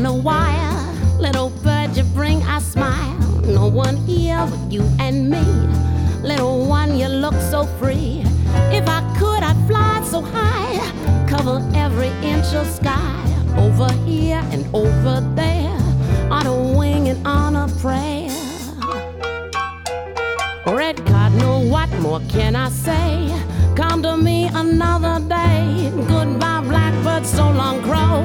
Cardinal 0.06 0.24
wire. 0.24 1.20
Little 1.20 1.50
bird, 1.64 1.98
you 1.98 2.04
bring 2.14 2.40
a 2.44 2.62
smile. 2.62 3.18
No 3.42 3.66
one 3.68 3.98
here 4.06 4.38
but 4.48 4.72
you 4.72 4.84
and 5.00 5.32
me. 5.32 5.42
Little 6.22 6.68
one, 6.68 6.96
you 6.96 7.08
look 7.08 7.34
so 7.50 7.66
free. 7.80 8.22
If 8.70 8.88
I 8.88 9.02
could, 9.18 9.42
I'd 9.42 9.58
fly 9.68 10.06
so 10.06 10.22
high, 10.22 10.78
cover 11.28 11.60
every 11.74 12.10
inch 12.22 12.54
of 12.54 12.68
sky, 12.68 13.18
over 13.58 13.92
here 14.06 14.44
and 14.52 14.64
over 14.76 15.22
there, 15.34 15.80
on 16.30 16.46
a 16.46 16.78
wing 16.78 17.08
and 17.10 17.26
on 17.26 17.56
a 17.56 17.68
prayer. 17.82 18.30
Red 20.68 21.04
card, 21.08 21.34
no, 21.34 21.62
what 21.68 21.90
more 22.00 22.22
can 22.30 22.56
I 22.56 22.70
say? 22.70 23.55
Come 23.76 24.02
to 24.04 24.16
me 24.16 24.48
another 24.54 25.20
day. 25.28 25.92
Goodbye, 26.08 26.62
blackbird, 26.62 27.26
so 27.26 27.50
long, 27.52 27.82
crow. 27.84 28.24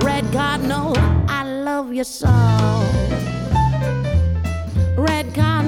Red 0.00 0.24
card, 0.32 0.62
no, 0.62 0.94
I 1.28 1.44
love 1.44 1.92
you 1.92 2.04
so. 2.04 2.28
Red 4.96 5.34
card, 5.34 5.66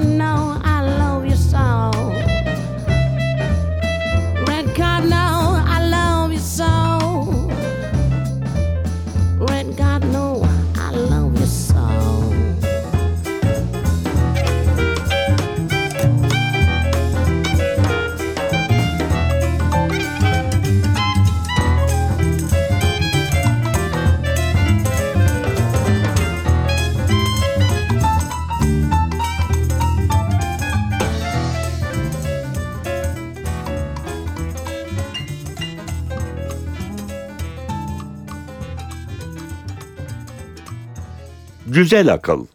Güzel 41.81 42.13
akıl. 42.13 42.45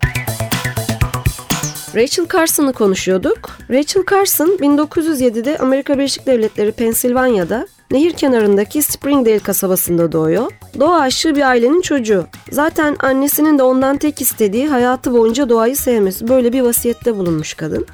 Rachel 1.95 2.27
Carson'ı 2.33 2.73
konuşuyorduk. 2.73 3.51
Rachel 3.71 4.03
Carson 4.11 4.49
1907'de 4.49 5.59
Amerika 5.59 5.99
Birleşik 5.99 6.27
Devletleri 6.27 6.73
Pensilvanya'da 6.73 7.67
nehir 7.91 8.13
kenarındaki 8.13 8.83
Springdale 8.83 9.39
kasabasında 9.39 10.13
doğuyor. 10.13 10.53
Doğa 10.81 11.01
aşığı 11.01 11.37
bir 11.37 11.43
ailenin 11.43 11.81
çocuğu. 11.81 12.27
Zaten 12.51 12.97
annesinin 13.01 13.59
de 13.59 13.63
ondan 13.63 13.97
tek 13.97 14.21
istediği 14.21 14.69
hayatı 14.69 15.13
boyunca 15.13 15.49
doğayı 15.49 15.77
sevmesi. 15.77 16.29
Böyle 16.29 16.53
bir 16.53 16.61
vasiyette 16.61 17.17
bulunmuş 17.17 17.55
kadın. 17.55 17.87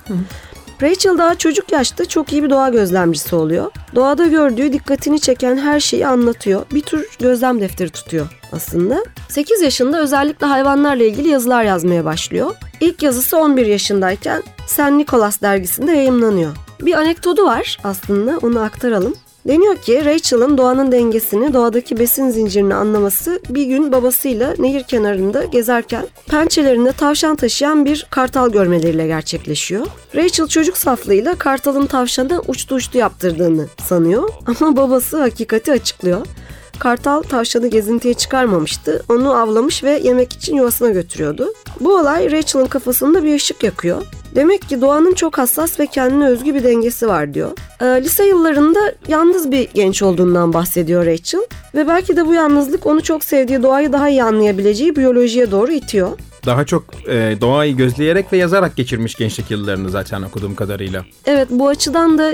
Rachel 0.82 1.18
daha 1.18 1.34
çocuk 1.34 1.72
yaşta 1.72 2.04
çok 2.04 2.32
iyi 2.32 2.42
bir 2.42 2.50
doğa 2.50 2.68
gözlemcisi 2.68 3.36
oluyor. 3.36 3.70
Doğada 3.94 4.26
gördüğü 4.26 4.72
dikkatini 4.72 5.20
çeken 5.20 5.56
her 5.56 5.80
şeyi 5.80 6.06
anlatıyor. 6.06 6.66
Bir 6.74 6.80
tür 6.80 7.08
gözlem 7.20 7.60
defteri 7.60 7.90
tutuyor 7.90 8.26
aslında. 8.52 9.04
8 9.28 9.62
yaşında 9.62 10.00
özellikle 10.00 10.46
hayvanlarla 10.46 11.04
ilgili 11.04 11.28
yazılar 11.28 11.64
yazmaya 11.64 12.04
başlıyor. 12.04 12.54
İlk 12.80 13.02
yazısı 13.02 13.38
11 13.38 13.66
yaşındayken 13.66 14.42
Sen 14.66 14.98
Nicholas 14.98 15.42
dergisinde 15.42 15.92
yayımlanıyor. 15.92 16.56
Bir 16.80 16.94
anekdotu 16.94 17.44
var 17.44 17.78
aslında 17.84 18.38
onu 18.42 18.60
aktaralım. 18.60 19.14
Deniyor 19.46 19.76
ki 19.76 20.04
Rachel'ın 20.04 20.58
doğanın 20.58 20.92
dengesini, 20.92 21.52
doğadaki 21.52 21.98
besin 21.98 22.30
zincirini 22.30 22.74
anlaması 22.74 23.40
bir 23.48 23.64
gün 23.64 23.92
babasıyla 23.92 24.54
nehir 24.58 24.82
kenarında 24.82 25.44
gezerken 25.44 26.06
pençelerinde 26.26 26.92
tavşan 26.92 27.36
taşıyan 27.36 27.84
bir 27.84 28.06
kartal 28.10 28.50
görmeleriyle 28.50 29.06
gerçekleşiyor. 29.06 29.86
Rachel 30.16 30.48
çocuk 30.48 30.76
saflığıyla 30.76 31.34
kartalın 31.34 31.86
tavşana 31.86 32.42
uçtu 32.48 32.74
uçtu 32.74 32.98
yaptırdığını 32.98 33.66
sanıyor 33.84 34.28
ama 34.46 34.76
babası 34.76 35.18
hakikati 35.18 35.72
açıklıyor. 35.72 36.26
Kartal 36.78 37.22
tavşanı 37.22 37.66
gezintiye 37.66 38.14
çıkarmamıştı. 38.14 39.02
Onu 39.08 39.34
avlamış 39.34 39.84
ve 39.84 40.00
yemek 40.04 40.32
için 40.32 40.56
yuvasına 40.56 40.90
götürüyordu. 40.90 41.52
Bu 41.80 41.98
olay 41.98 42.32
Rachel'ın 42.32 42.66
kafasında 42.66 43.24
bir 43.24 43.34
ışık 43.34 43.62
yakıyor. 43.62 44.02
Demek 44.34 44.68
ki 44.68 44.80
doğanın 44.80 45.14
çok 45.14 45.38
hassas 45.38 45.80
ve 45.80 45.86
kendine 45.86 46.28
özgü 46.28 46.54
bir 46.54 46.64
dengesi 46.64 47.08
var 47.08 47.34
diyor. 47.34 47.50
Ee, 47.80 47.84
lise 47.86 48.26
yıllarında 48.26 48.92
yalnız 49.08 49.50
bir 49.50 49.68
genç 49.74 50.02
olduğundan 50.02 50.52
bahsediyor 50.52 51.06
Rachel. 51.06 51.40
Ve 51.74 51.88
belki 51.88 52.16
de 52.16 52.26
bu 52.26 52.34
yalnızlık 52.34 52.86
onu 52.86 53.02
çok 53.02 53.24
sevdiği 53.24 53.62
doğayı 53.62 53.92
daha 53.92 54.08
iyi 54.08 54.22
anlayabileceği 54.22 54.96
biyolojiye 54.96 55.50
doğru 55.50 55.72
itiyor. 55.72 56.10
Daha 56.46 56.64
çok 56.64 56.84
e, 57.08 57.36
doğayı 57.40 57.76
gözleyerek 57.76 58.32
ve 58.32 58.36
yazarak 58.36 58.76
geçirmiş 58.76 59.14
gençlik 59.14 59.50
yıllarını 59.50 59.90
zaten 59.90 60.22
okuduğum 60.22 60.54
kadarıyla. 60.54 61.04
Evet 61.26 61.48
bu 61.50 61.68
açıdan 61.68 62.18
da 62.18 62.32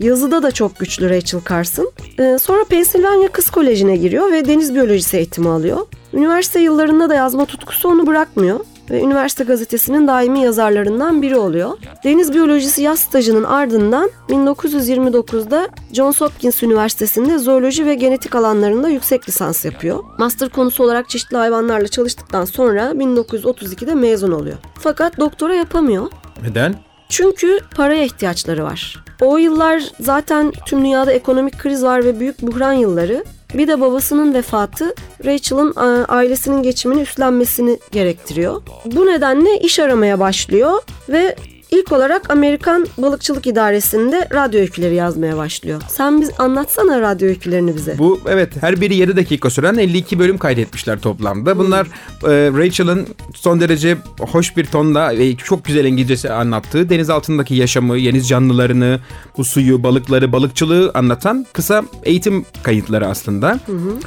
yazıda 0.00 0.42
da 0.42 0.50
çok 0.50 0.78
güçlü 0.78 1.10
Rachel 1.10 1.40
Carson. 1.48 1.92
Ee, 2.18 2.38
sonra 2.42 2.64
Pennsylvania 2.64 3.28
Kız 3.32 3.50
Koleji'ne 3.50 3.96
giriyor 3.96 4.32
ve 4.32 4.44
deniz 4.44 4.74
biyolojisi 4.74 5.16
eğitimi 5.16 5.48
alıyor. 5.48 5.86
Üniversite 6.12 6.60
yıllarında 6.60 7.08
da 7.10 7.14
yazma 7.14 7.44
tutkusu 7.44 7.88
onu 7.88 8.06
bırakmıyor 8.06 8.60
ve 8.90 9.00
üniversite 9.00 9.44
gazetesinin 9.44 10.08
daimi 10.08 10.40
yazarlarından 10.40 11.22
biri 11.22 11.36
oluyor. 11.36 11.70
Deniz 12.04 12.34
biyolojisi 12.34 12.82
yaz 12.82 12.98
stajının 12.98 13.44
ardından 13.44 14.10
1929'da 14.28 15.68
Johns 15.92 16.20
Hopkins 16.20 16.62
Üniversitesi'nde 16.62 17.38
zooloji 17.38 17.86
ve 17.86 17.94
genetik 17.94 18.34
alanlarında 18.34 18.88
yüksek 18.88 19.28
lisans 19.28 19.64
yapıyor. 19.64 20.04
Master 20.18 20.48
konusu 20.48 20.84
olarak 20.84 21.08
çeşitli 21.08 21.36
hayvanlarla 21.36 21.88
çalıştıktan 21.88 22.44
sonra 22.44 22.90
1932'de 22.90 23.94
mezun 23.94 24.32
oluyor. 24.32 24.56
Fakat 24.78 25.18
doktora 25.18 25.54
yapamıyor. 25.54 26.06
Neden? 26.42 26.89
Çünkü 27.10 27.60
paraya 27.76 28.04
ihtiyaçları 28.04 28.64
var. 28.64 29.04
O 29.20 29.36
yıllar 29.36 29.82
zaten 30.00 30.52
tüm 30.66 30.80
dünyada 30.80 31.12
ekonomik 31.12 31.58
kriz 31.58 31.84
var 31.84 32.04
ve 32.04 32.20
büyük 32.20 32.42
buhran 32.42 32.72
yılları. 32.72 33.24
Bir 33.54 33.68
de 33.68 33.80
babasının 33.80 34.34
vefatı 34.34 34.94
Rachel'ın 35.24 35.74
a, 35.76 36.04
ailesinin 36.08 36.62
geçimini 36.62 37.00
üstlenmesini 37.00 37.78
gerektiriyor. 37.92 38.62
Bu 38.84 39.06
nedenle 39.06 39.60
iş 39.60 39.78
aramaya 39.78 40.20
başlıyor 40.20 40.82
ve 41.08 41.36
ilk 41.70 41.92
olarak 41.92 42.30
Amerikan 42.30 42.86
Balıkçılık 42.98 43.46
İdaresi'nde 43.46 44.28
radyo 44.34 44.60
öyküleri 44.60 44.94
yazmaya 44.94 45.36
başlıyor. 45.36 45.82
Sen 45.88 46.20
biz 46.20 46.30
anlatsana 46.38 47.00
radyo 47.00 47.28
öykülerini 47.28 47.76
bize. 47.76 47.98
Bu 47.98 48.20
evet 48.28 48.52
her 48.60 48.80
biri 48.80 48.94
7 48.94 49.16
dakika 49.16 49.50
süren 49.50 49.74
52 49.74 50.18
bölüm 50.18 50.38
kaydetmişler 50.38 51.00
toplamda. 51.00 51.58
Bunlar 51.58 51.86
e, 52.22 52.30
Rachel'ın 52.30 53.06
son 53.34 53.60
derece 53.60 53.96
hoş 54.20 54.56
bir 54.56 54.64
tonda 54.64 55.18
ve 55.18 55.36
çok 55.36 55.64
güzel 55.64 55.84
İngilizcesi 55.84 56.32
anlattığı 56.32 56.88
deniz 56.88 57.10
altındaki 57.10 57.54
yaşamı, 57.54 57.94
deniz 57.96 58.28
canlılarını, 58.28 59.00
bu 59.36 59.44
suyu, 59.44 59.82
balıkları, 59.82 60.32
balıkçılığı 60.32 60.90
anlatan 60.94 61.46
kısa 61.52 61.82
eğitim 62.02 62.44
kayıtları 62.62 63.06
aslında. 63.06 63.60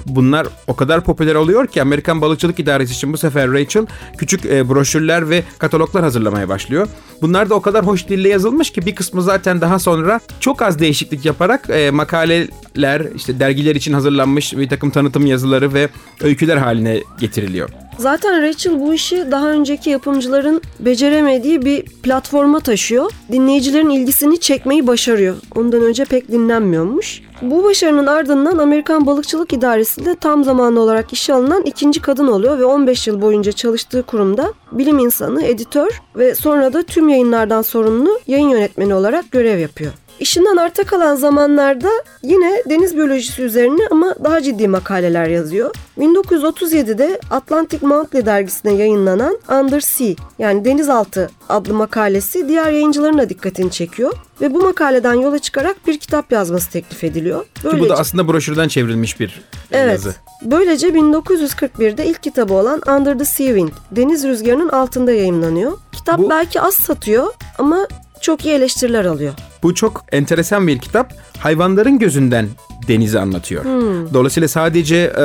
Bunlar 0.05 0.47
o 0.67 0.75
kadar 0.75 1.03
popüler 1.03 1.35
oluyor 1.35 1.67
ki 1.67 1.81
Amerikan 1.81 2.21
Balıkçılık 2.21 2.59
İdaresi 2.59 2.93
için 2.93 3.13
bu 3.13 3.17
sefer 3.17 3.51
Rachel 3.51 3.85
küçük 4.17 4.45
e, 4.45 4.69
broşürler 4.69 5.29
ve 5.29 5.43
kataloglar 5.57 6.03
hazırlamaya 6.03 6.49
başlıyor. 6.49 6.87
Bunlar 7.21 7.49
da 7.49 7.55
o 7.55 7.61
kadar 7.63 7.85
hoş 7.85 8.07
dille 8.07 8.29
yazılmış 8.29 8.69
ki 8.69 8.85
bir 8.85 8.95
kısmı 8.95 9.21
zaten 9.21 9.61
daha 9.61 9.79
sonra 9.79 10.19
çok 10.39 10.61
az 10.61 10.79
değişiklik 10.79 11.25
yaparak 11.25 11.69
e, 11.69 11.91
makaleler, 11.91 13.07
işte 13.15 13.39
dergiler 13.39 13.75
için 13.75 13.93
hazırlanmış 13.93 14.57
bir 14.57 14.69
takım 14.69 14.89
tanıtım 14.89 15.25
yazıları 15.25 15.73
ve 15.73 15.89
öyküler 16.21 16.57
haline 16.57 17.03
getiriliyor. 17.19 17.69
Zaten 17.97 18.41
Rachel 18.41 18.79
bu 18.79 18.93
işi 18.93 19.31
daha 19.31 19.49
önceki 19.49 19.89
yapımcıların 19.89 20.61
beceremediği 20.79 21.65
bir 21.65 21.83
platforma 21.83 22.59
taşıyor. 22.59 23.11
Dinleyicilerin 23.31 23.89
ilgisini 23.89 24.39
çekmeyi 24.39 24.87
başarıyor. 24.87 25.35
Ondan 25.55 25.81
önce 25.81 26.05
pek 26.05 26.31
dinlenmiyormuş. 26.31 27.21
Bu 27.41 27.63
başarının 27.63 28.07
ardından 28.07 28.57
Amerikan 28.57 29.05
Balıkçılık 29.05 29.53
İdaresi'nde 29.53 30.15
tam 30.15 30.43
zamanlı 30.43 30.79
olarak 30.79 31.13
işe 31.13 31.33
alınan 31.33 31.63
ikinci 31.63 32.01
kadın 32.01 32.27
oluyor 32.27 32.59
ve 32.59 32.65
15 32.65 33.07
yıl 33.07 33.21
boyunca 33.21 33.51
çalıştığı 33.51 34.03
kurumda 34.03 34.53
bilim 34.71 34.99
insanı, 34.99 35.43
editör 35.43 36.01
ve 36.15 36.35
sonra 36.35 36.73
da 36.73 36.83
tüm 36.83 37.09
yayınlardan 37.09 37.61
sorumlu 37.61 38.19
yayın 38.27 38.49
yönetmeni 38.49 38.93
olarak 38.93 39.31
görev 39.31 39.59
yapıyor. 39.59 39.91
İşinden 40.19 40.57
arta 40.57 40.83
kalan 40.83 41.15
zamanlarda 41.15 41.89
yine 42.23 42.63
deniz 42.69 42.95
biyolojisi 42.97 43.41
üzerine 43.41 43.81
ama 43.91 44.15
daha 44.23 44.41
ciddi 44.41 44.67
makaleler 44.67 45.27
yazıyor. 45.27 45.75
1937'de 45.99 47.19
Atlantic 47.31 47.85
Monthly 47.87 48.25
dergisine 48.25 48.73
yayınlanan 48.73 49.37
Under 49.51 49.79
Sea 49.79 50.13
yani 50.39 50.65
Denizaltı 50.65 51.29
adlı 51.49 51.73
makalesi 51.73 52.47
diğer 52.47 52.71
yayıncıların 52.71 53.17
da 53.17 53.29
dikkatini 53.29 53.71
çekiyor. 53.71 54.13
Ve 54.41 54.53
bu 54.53 54.61
makaleden 54.61 55.13
yola 55.13 55.39
çıkarak 55.39 55.87
bir 55.87 55.99
kitap 55.99 56.31
yazması 56.31 56.71
teklif 56.71 57.03
ediliyor. 57.03 57.45
Ki 57.55 57.79
bu 57.79 57.89
da 57.89 57.95
aslında 57.97 58.27
broşürden 58.27 58.67
çevrilmiş 58.67 59.19
bir 59.19 59.41
Evet. 59.71 59.91
yazı. 59.91 60.15
Böylece 60.41 60.87
1941'de 60.87 62.05
ilk 62.05 62.23
kitabı 62.23 62.53
olan 62.53 62.81
Under 62.97 63.17
the 63.19 63.25
Sea 63.25 63.47
Wind, 63.47 63.69
Deniz 63.91 64.23
Rüzgarı'nın 64.23 64.69
altında 64.69 65.11
yayımlanıyor. 65.11 65.77
Kitap 65.91 66.19
Bu- 66.19 66.29
belki 66.29 66.61
az 66.61 66.73
satıyor 66.73 67.33
ama 67.57 67.87
çok 68.23 68.45
iyi 68.45 68.55
eleştiriler 68.55 69.05
alıyor. 69.05 69.33
Bu 69.63 69.75
çok 69.75 70.05
enteresan 70.11 70.67
bir 70.67 70.79
kitap. 70.79 71.13
Hayvanların 71.37 71.99
gözünden 71.99 72.47
denizi 72.87 73.19
anlatıyor. 73.19 73.65
Dolayısıyla 74.13 74.47
sadece 74.47 74.95
e, 74.95 75.21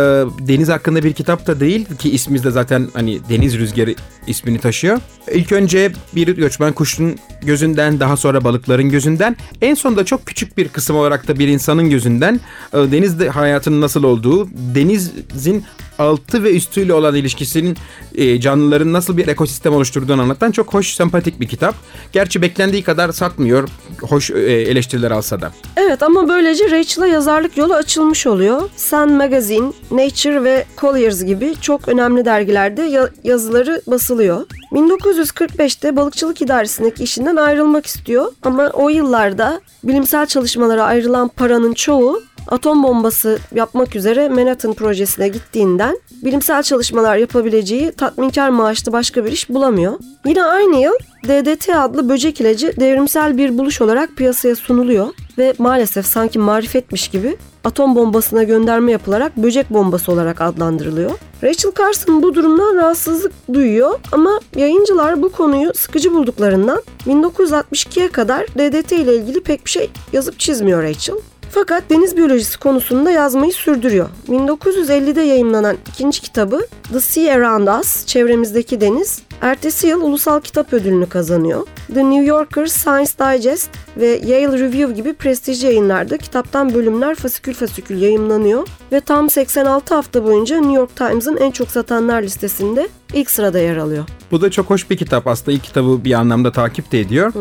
deniz 0.49 0.69
hakkında 0.69 1.05
bir 1.05 1.13
kitap 1.13 1.47
da 1.47 1.61
değil 1.61 1.87
ki 1.99 2.11
ismi 2.11 2.45
de 2.45 2.51
zaten 2.51 2.89
hani 2.95 3.21
deniz 3.29 3.59
rüzgarı 3.59 3.95
ismini 4.27 4.59
taşıyor. 4.59 4.99
İlk 5.33 5.53
önce 5.53 5.93
bir 6.15 6.29
göçmen 6.37 6.73
kuşun 6.73 7.17
gözünden, 7.43 8.01
daha 8.01 8.17
sonra 8.17 8.45
balıkların 8.45 8.91
gözünden, 8.91 9.37
en 9.63 9.75
sonunda 9.75 10.05
çok 10.05 10.27
küçük 10.27 10.59
bir 10.59 10.69
kısım 10.69 10.97
olarak 10.97 11.29
da 11.29 11.39
bir 11.39 11.49
insanın 11.49 11.91
gözünden 11.91 12.41
e, 12.73 12.77
denizde 12.77 13.29
hayatının 13.29 13.81
nasıl 13.81 14.03
olduğu, 14.03 14.49
denizin 14.75 15.65
altı 15.99 16.45
ve 16.45 16.57
üstüyle 16.57 16.95
olan 16.95 17.15
ilişkisinin 17.15 17.77
e, 18.15 18.41
canlıların 18.41 18.93
nasıl 18.93 19.17
bir 19.17 19.29
ekosistem 19.29 19.73
oluşturduğunu 19.75 20.23
anlatan 20.23 20.51
çok 20.51 20.75
hoş, 20.75 20.95
sempatik 20.95 21.41
bir 21.41 21.49
kitap. 21.49 21.75
Gerçi 22.13 22.43
beklendiği 22.43 22.83
kadar 22.83 23.13
satmıyor, 23.13 23.69
hoş 24.01 24.31
e, 24.31 24.35
eleştiriler 24.41 25.11
alsa 25.11 25.41
da. 25.41 25.53
Evet 25.77 26.03
ama 26.03 26.29
böylece 26.29 26.71
Rachel'a 26.71 27.07
yazarlık 27.07 27.57
yolu 27.57 27.75
açılmış 27.75 28.27
oluyor. 28.27 28.63
Sun 28.77 29.13
Magazine, 29.13 29.73
Nature 29.91 30.45
ve 30.45 30.65
Collier's 30.81 31.25
gibi 31.25 31.55
çok 31.61 31.89
önemli 31.89 32.25
dergilerde 32.25 32.83
ya- 32.83 33.11
yazıları 33.25 33.83
basılıyor. 33.87 34.47
1945'te 34.73 35.97
balıkçılık 35.97 36.43
idaresindeki 36.43 37.05
işinden 37.05 37.37
ayrılmak 37.37 37.87
istiyor 37.87 38.33
ama 38.43 38.71
o 38.73 38.89
yıllarda 38.89 39.61
bilimsel 39.85 40.27
çalışmalara 40.27 40.85
ayrılan 40.85 41.29
paranın 41.29 41.73
çoğu 41.75 42.23
atom 42.49 42.83
bombası 42.83 43.39
yapmak 43.55 43.97
üzere 43.97 44.29
Manhattan 44.29 44.75
projesine 44.75 45.29
gittiğinden 45.29 45.99
bilimsel 46.25 46.63
çalışmalar 46.63 47.17
yapabileceği 47.17 47.93
tatminkar 47.93 48.49
maaşlı 48.49 48.93
başka 48.93 49.25
bir 49.25 49.33
iş 49.33 49.51
bulamıyor. 49.51 49.93
Yine 50.27 50.45
aynı 50.45 50.77
yıl 50.77 50.93
DDT 51.25 51.69
adlı 51.69 52.09
böcek 52.09 52.41
ilacı 52.41 52.73
devrimsel 52.81 53.39
bir 53.39 53.59
buluş 53.59 53.81
olarak 53.81 54.17
piyasaya 54.17 54.57
sunuluyor 54.57 55.09
ve 55.39 55.55
maalesef 55.59 56.07
sanki 56.07 56.39
marifetmiş 56.39 57.09
gibi 57.09 57.37
atom 57.65 57.97
bombasına 57.97 58.43
gönderme 58.43 58.93
yapılarak 58.93 59.37
böcek 59.37 59.71
bombası 59.71 60.13
olarak 60.13 60.41
adlandırılıyor. 60.41 61.11
Rachel 61.43 61.73
Carson 61.79 62.23
bu 62.23 62.35
durumdan 62.35 62.77
rahatsızlık 62.77 63.33
duyuyor 63.53 64.01
ama 64.13 64.41
yayıncılar 64.57 65.23
bu 65.23 65.33
konuyu 65.33 65.75
sıkıcı 65.75 66.13
bulduklarından 66.15 66.83
1962'ye 67.07 68.09
kadar 68.09 68.47
DDT 68.47 68.93
ile 68.93 69.17
ilgili 69.17 69.41
pek 69.41 69.65
bir 69.65 69.71
şey 69.71 69.91
yazıp 70.13 70.39
çizmiyor 70.39 70.83
Rachel. 70.83 71.17
Fakat 71.51 71.91
deniz 71.91 72.17
biyolojisi 72.17 72.59
konusunda 72.59 73.11
yazmayı 73.11 73.53
sürdürüyor. 73.53 74.09
1950'de 74.29 75.23
yayımlanan 75.23 75.77
ikinci 75.89 76.21
kitabı 76.21 76.67
The 76.93 77.01
Sea 77.01 77.35
Around 77.35 77.81
Us, 77.81 78.07
Çevremizdeki 78.07 78.81
Deniz, 78.81 79.23
ertesi 79.41 79.87
yıl 79.87 80.03
ulusal 80.03 80.41
kitap 80.41 80.73
ödülünü 80.73 81.09
kazanıyor. 81.09 81.67
The 81.95 82.11
New 82.11 82.25
Yorker, 82.25 82.67
Science 82.67 83.13
Digest 83.19 83.71
ve 83.97 84.07
Yale 84.07 84.59
Review 84.59 84.95
gibi 84.95 85.15
prestijli 85.15 85.67
yayınlarda 85.67 86.19
kitaptan 86.19 86.75
bölümler 86.75 87.15
fasikül 87.15 87.55
fasikül 87.55 88.03
yayımlanıyor 88.03 88.69
ve 88.93 89.01
tam 89.01 89.31
86 89.31 89.95
hafta 89.95 90.25
boyunca 90.25 90.57
New 90.57 90.77
York 90.77 90.97
Times'ın 90.97 91.37
en 91.37 91.51
çok 91.51 91.71
satanlar 91.71 92.23
listesinde 92.23 92.89
ilk 93.15 93.31
sırada 93.31 93.59
yer 93.59 93.77
alıyor. 93.77 94.05
Bu 94.31 94.41
da 94.41 94.51
çok 94.51 94.71
hoş 94.71 94.91
bir 94.91 94.97
kitap 94.97 95.27
aslında. 95.27 95.53
İlk 95.53 95.65
kitabı 95.65 96.05
bir 96.05 96.13
anlamda 96.13 96.53
takip 96.53 96.93
de 96.93 97.01
ediyor. 97.01 97.33